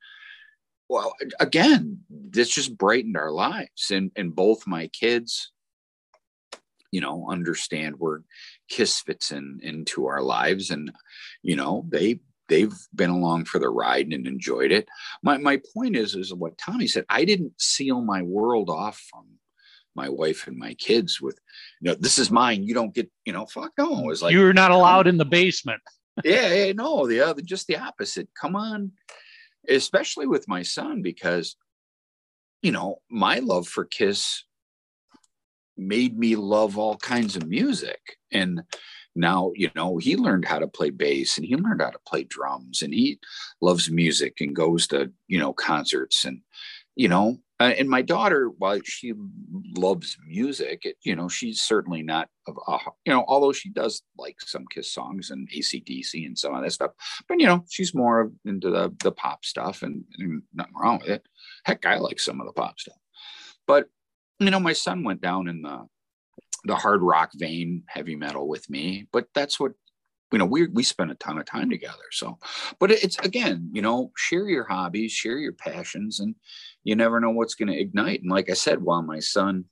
[0.88, 3.90] well, again, this just brightened our lives.
[3.90, 5.52] And, and both my kids,
[6.90, 8.22] you know, understand where
[8.68, 10.92] Kiss fits in into our lives, and
[11.42, 14.88] you know, they they've been along for the ride and enjoyed it.
[15.22, 17.04] My my point is is what Tommy said.
[17.08, 19.26] I didn't seal my world off from
[19.96, 21.40] my wife and my kids with,
[21.80, 22.62] you know, this is mine.
[22.62, 23.98] You don't get, you know, fuck no.
[23.98, 25.80] It was like You're not allowed in the basement.
[26.24, 28.28] Yeah, yeah, no, the other, just the opposite.
[28.40, 28.92] Come on,
[29.68, 31.56] especially with my son, because
[32.62, 34.44] you know my love for Kiss
[35.76, 38.00] made me love all kinds of music,
[38.32, 38.62] and
[39.14, 42.24] now you know he learned how to play bass and he learned how to play
[42.24, 43.18] drums, and he
[43.60, 46.40] loves music and goes to you know concerts and
[46.94, 47.38] you know.
[47.58, 49.14] Uh, and my daughter, while she
[49.76, 54.02] loves music, it, you know, she's certainly not of, a, you know, although she does
[54.18, 56.90] like some Kiss songs and ACDC and some of that stuff,
[57.28, 61.08] but you know, she's more into the the pop stuff, and, and nothing wrong with
[61.08, 61.26] it.
[61.64, 62.98] Heck, I like some of the pop stuff,
[63.66, 63.86] but
[64.38, 65.86] you know, my son went down in the
[66.64, 69.72] the hard rock vein, heavy metal with me, but that's what
[70.32, 70.44] you know.
[70.44, 72.38] We we spend a ton of time together, so.
[72.80, 76.34] But it's again, you know, share your hobbies, share your passions, and
[76.86, 78.22] you never know what's going to ignite.
[78.22, 79.64] And like I said, while my son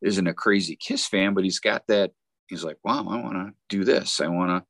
[0.00, 2.12] isn't a crazy Kiss fan, but he's got that.
[2.46, 4.20] He's like, wow, I want to do this.
[4.20, 4.64] I want to,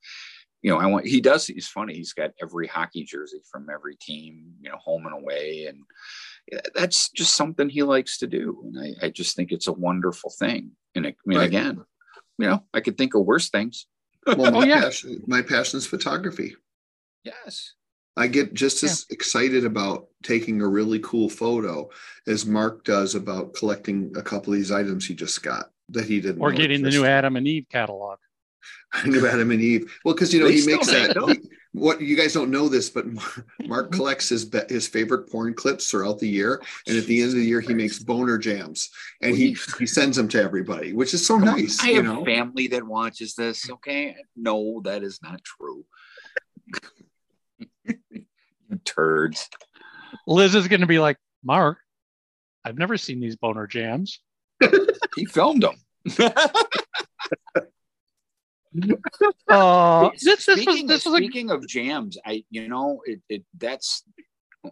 [0.62, 1.07] you know, I want.
[1.07, 1.47] He does.
[1.47, 1.95] He's funny.
[1.95, 5.80] He's got every hockey jersey from every team, you know, home and away, and
[6.74, 8.62] that's just something he likes to do.
[8.64, 10.70] And I, I just think it's a wonderful thing.
[10.95, 11.47] And I mean, Right.
[11.49, 11.84] again,
[12.38, 13.86] you know, I could think of worse things.
[14.26, 14.80] Well, my, Oh, yeah.
[14.82, 16.57] passion, my passion is photography.
[17.24, 17.74] Yes.
[18.16, 21.88] I get just as excited about taking a really cool photo
[22.26, 26.20] as Mark does about collecting a couple of these items he just got that he
[26.20, 26.42] didn't.
[26.42, 27.04] Or know getting the new.
[27.04, 28.18] Adam and Eve catalog.
[29.06, 29.98] new Adam and Eve.
[30.04, 31.16] Well, because you know They he makes that.
[31.28, 33.06] he- what you guys don't know this, but
[33.66, 37.22] Mark collects his be- his favorite porn clips throughout the year, oh, and at the
[37.22, 38.90] end of the year he makes boner jams,
[39.22, 41.82] and he he sends them to everybody, which is so nice.
[41.82, 43.70] I you have know, family that watches this.
[43.70, 44.14] Okay.
[44.36, 45.84] No, that is not true.
[48.82, 49.48] You turds.
[50.26, 51.78] Liz is going to be like, Mark,
[52.64, 54.20] I've never seen these boner jams.
[55.16, 55.74] He filmed them.
[59.48, 63.02] Uh, this, this was speaking, this of, was a speaking of jams, I you know
[63.04, 64.02] it, it that's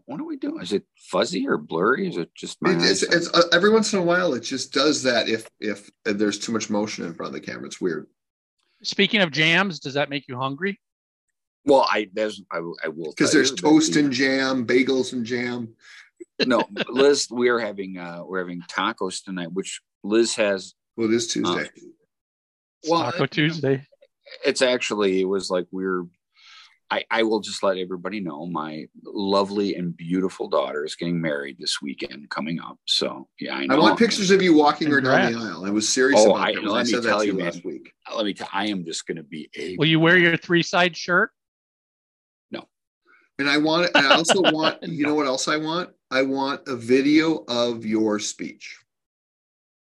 [0.07, 0.63] what are we doing?
[0.63, 2.09] Is it fuzzy or blurry?
[2.09, 4.73] Is it just my It- it's, it's uh, every once in a while it just
[4.73, 7.67] does that if if there's too much motion in front of the camera.
[7.67, 8.07] It's weird.
[8.83, 9.81] speaking of jams.
[9.81, 10.81] Does that make you hungry?
[11.65, 15.75] Well, I there's I, I will Because there's toast and jam, bagels and jam.
[16.47, 20.75] no, Liz, we are having uh we're having tacos tonight, which Liz has.
[20.97, 21.69] Well, it is Tuesday.
[22.89, 23.87] Well, Taco Tuesday.
[24.45, 26.05] it's actually it was like we're.
[26.93, 31.57] I, I will just let everybody know my lovely and beautiful daughter is getting married
[31.61, 32.79] this weekend coming up.
[32.85, 33.81] So yeah, I I know.
[33.81, 35.65] want pictures of you walking her down the aisle.
[35.65, 36.63] I was serious Oh, about I- that.
[36.63, 37.93] when let I me said tell to you you, last week.
[38.13, 38.49] Let me tell.
[38.53, 39.77] I am just going to be a.
[39.77, 41.31] Will you wear your three side shirt?
[43.41, 45.91] And I want I also want, you know what else I want?
[46.11, 48.79] I want a video of your speech.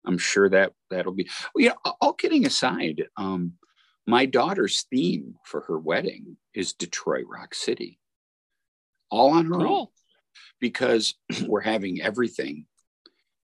[0.06, 1.28] I'm sure that that'll be.
[1.54, 1.74] Well, yeah.
[2.00, 3.54] All kidding aside, um,
[4.06, 8.00] my daughter's theme for her wedding is Detroit Rock City.
[9.10, 9.88] All on her own
[10.60, 11.16] because
[11.48, 12.68] we're having everything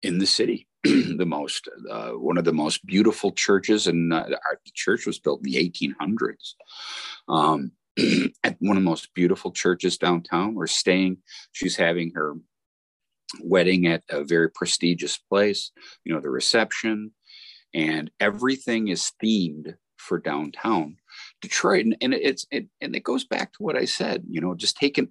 [0.02, 0.68] in the city.
[0.84, 5.20] the most, uh, one of the most beautiful churches, and uh, our the church was
[5.20, 6.54] built in the 1800s.
[7.28, 7.72] Um,
[8.44, 10.54] at one of the most beautiful churches downtown.
[10.54, 11.18] We're staying.
[11.52, 12.34] She's having her
[13.40, 15.70] wedding at a very prestigious place.
[16.04, 17.12] You know, the reception
[17.74, 20.96] and everything is themed for downtown
[21.40, 21.84] Detroit.
[21.84, 24.24] And, and it's it, and it goes back to what I said.
[24.28, 25.08] You know, just taking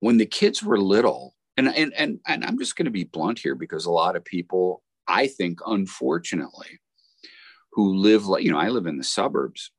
[0.00, 3.38] when the kids were little, and and and and I'm just going to be blunt
[3.38, 6.80] here because a lot of people, I think, unfortunately,
[7.72, 9.70] who live like you know, I live in the suburbs.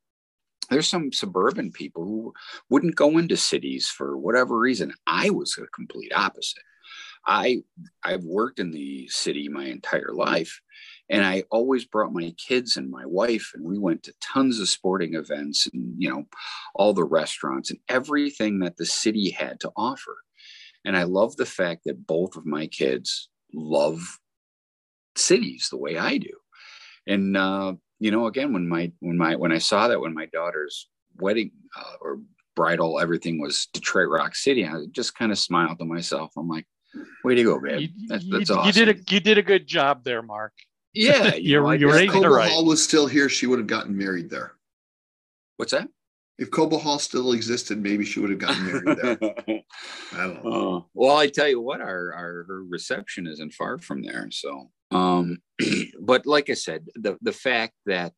[0.70, 2.34] There's some suburban people who
[2.70, 4.94] wouldn't go into cities for whatever reason.
[5.08, 6.64] I was a complete opposite.
[7.26, 7.64] I
[8.04, 10.62] I've worked in the city my entire life
[11.10, 14.70] and I always brought my kids and my wife and we went to tons of
[14.70, 16.26] sporting events and you know
[16.76, 20.18] all the restaurants and everything that the city had to offer.
[20.84, 24.20] And I love the fact that both of my kids love
[25.16, 26.32] cities the way I do.
[27.08, 30.26] And uh, you know, again, when my when my when I saw that when my
[30.28, 32.20] daughter's wedding uh, or
[32.56, 36.32] bridal, everything was Detroit Rock City, I just kind of smiled to myself.
[36.38, 36.66] I'm like,
[37.24, 37.92] "Way to go, babe!
[38.08, 40.54] That's, that's you, awesome." You did a you did a good job there, Mark.
[40.98, 42.50] Yeah, you know, are I you're just- Cobo right.
[42.50, 44.54] Hall was still here, she would have gotten married there.
[45.58, 45.90] What's that?
[46.38, 49.18] If Cobo Hall still existed, maybe she would have gotten married there.
[50.14, 50.78] I don't know.
[50.78, 54.30] Uh, well, I tell you what, our, our her reception isn't far from there.
[54.32, 55.38] So, um,
[56.00, 58.14] but like I said, the the fact that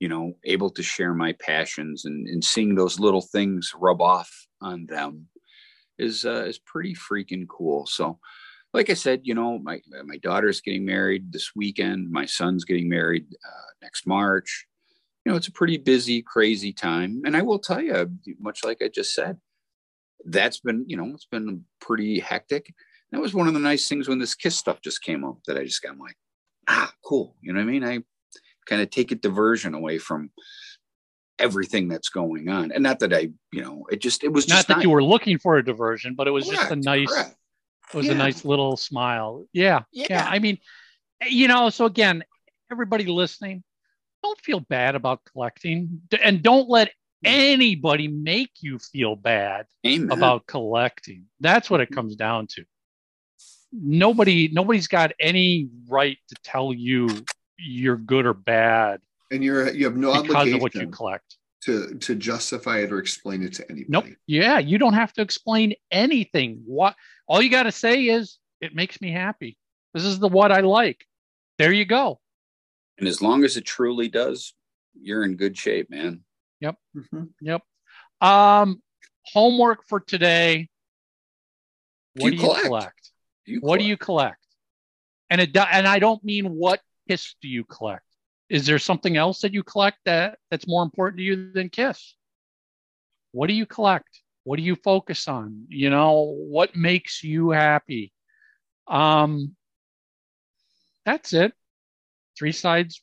[0.00, 4.30] you know able to share my passions and, and seeing those little things rub off
[4.60, 5.28] on them
[5.98, 7.86] is uh, is pretty freaking cool.
[7.86, 8.18] So,
[8.72, 12.10] like I said, you know, my my daughter's getting married this weekend.
[12.10, 14.66] My son's getting married uh, next March.
[15.24, 17.22] You know, it's a pretty busy, crazy time.
[17.24, 19.38] And I will tell you, much like I just said,
[20.26, 22.74] that's been, you know, it's been pretty hectic.
[23.12, 25.56] That was one of the nice things when this kiss stuff just came up that
[25.56, 26.16] I just got like,
[26.68, 27.36] ah, cool.
[27.40, 27.84] You know what I mean?
[27.84, 28.00] I
[28.66, 30.30] kind of take a diversion away from
[31.38, 32.72] everything that's going on.
[32.72, 34.84] And not that I, you know, it just it was Not that nice.
[34.84, 37.36] you were looking for a diversion, but it was just a nice correct.
[37.92, 39.46] it was a nice little smile.
[39.52, 40.06] Yeah, yeah.
[40.10, 40.26] Yeah.
[40.28, 40.58] I mean,
[41.26, 42.24] you know, so again,
[42.70, 43.62] everybody listening,
[44.22, 46.90] don't feel bad about collecting, and don't let
[47.24, 50.10] anybody make you feel bad Amen.
[50.10, 51.24] about collecting.
[51.40, 52.64] That's what it comes down to.
[53.76, 57.08] Nobody, nobody's got any right to tell you
[57.58, 59.00] you're good or bad
[59.30, 61.36] And you're you have no because obligation of what you collect.
[61.62, 63.86] to to justify it or explain it to anybody.
[63.88, 64.04] Nope.
[64.26, 66.62] Yeah, you don't have to explain anything.
[66.66, 66.94] What
[67.26, 69.56] all you got to say is it makes me happy.
[69.92, 71.04] This is the what I like.
[71.58, 72.20] There you go.
[72.98, 74.54] and as long as it truly does,
[75.00, 76.20] you're in good shape, man.
[76.62, 77.30] Mhm.
[77.40, 77.62] Yep.
[78.20, 78.80] Um,
[79.26, 80.68] homework for today.
[82.16, 82.64] Do What you do you collect?
[82.66, 83.10] collect?
[83.46, 84.38] You What do you collect?
[85.30, 88.04] And it and I don't mean what kiss do you collect.
[88.48, 92.14] Is there something else that you collect that that's more important to you than kiss?
[93.32, 94.20] What do you collect?
[94.44, 95.64] What do you focus on?
[95.68, 98.12] You know, what makes you happy?
[98.86, 99.56] Um
[101.04, 101.52] that's it.
[102.38, 103.02] Three sides.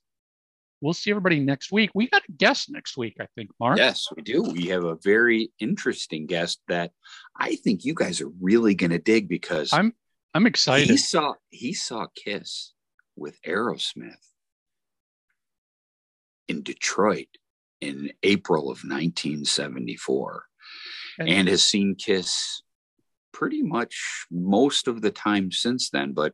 [0.82, 1.92] We'll see everybody next week.
[1.94, 3.78] We got a guest next week, I think, Mark.
[3.78, 4.42] Yes, we do.
[4.42, 6.92] We have a very interesting guest that
[7.40, 9.94] I think you guys are really going to dig because I'm
[10.34, 10.90] I'm excited.
[10.90, 12.74] he saw he saw Kiss
[13.16, 14.16] with Aerosmith
[16.48, 17.28] in Detroit
[17.82, 20.46] in April of 1974
[21.20, 22.62] And- and has seen Kiss
[23.34, 26.34] pretty much most of the time since then but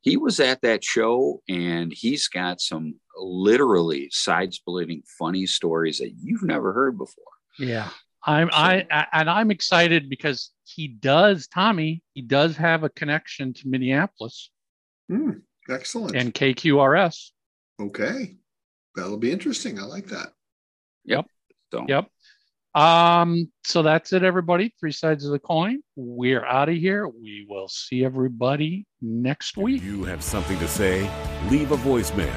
[0.00, 6.42] he was at that show and he's got some literally side-splitting funny stories that you've
[6.42, 7.24] never heard before
[7.58, 7.90] Yeah.
[8.26, 13.52] I'm I, I and I'm excited because he does, Tommy, he does have a connection
[13.54, 14.50] to Minneapolis
[15.10, 15.30] Hmm,
[15.68, 16.16] excellent.
[16.16, 17.30] and KQRS.
[17.80, 18.36] okay.
[18.96, 19.78] That'll be interesting.
[19.78, 20.32] I like that.
[21.72, 22.08] so Yep.
[22.74, 24.74] Um, so that's it, everybody.
[24.80, 25.80] Three sides of the coin.
[25.96, 27.08] We're out of here.
[27.08, 29.78] We will see everybody next week.
[29.82, 31.08] If you have something to say,
[31.50, 32.34] leave a voicemail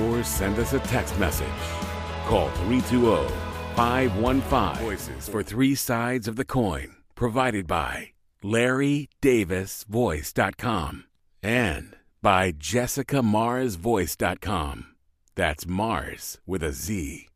[0.00, 1.46] or send us a text message.
[2.26, 3.49] Call 320
[3.80, 6.96] 515 Voices for Three Sides of the Coin.
[7.14, 8.10] Provided by
[8.44, 11.04] LarryDavisVoice.com
[11.42, 14.86] and by JessicaMarzVoice.com.
[15.34, 17.29] That's Marz with a Z.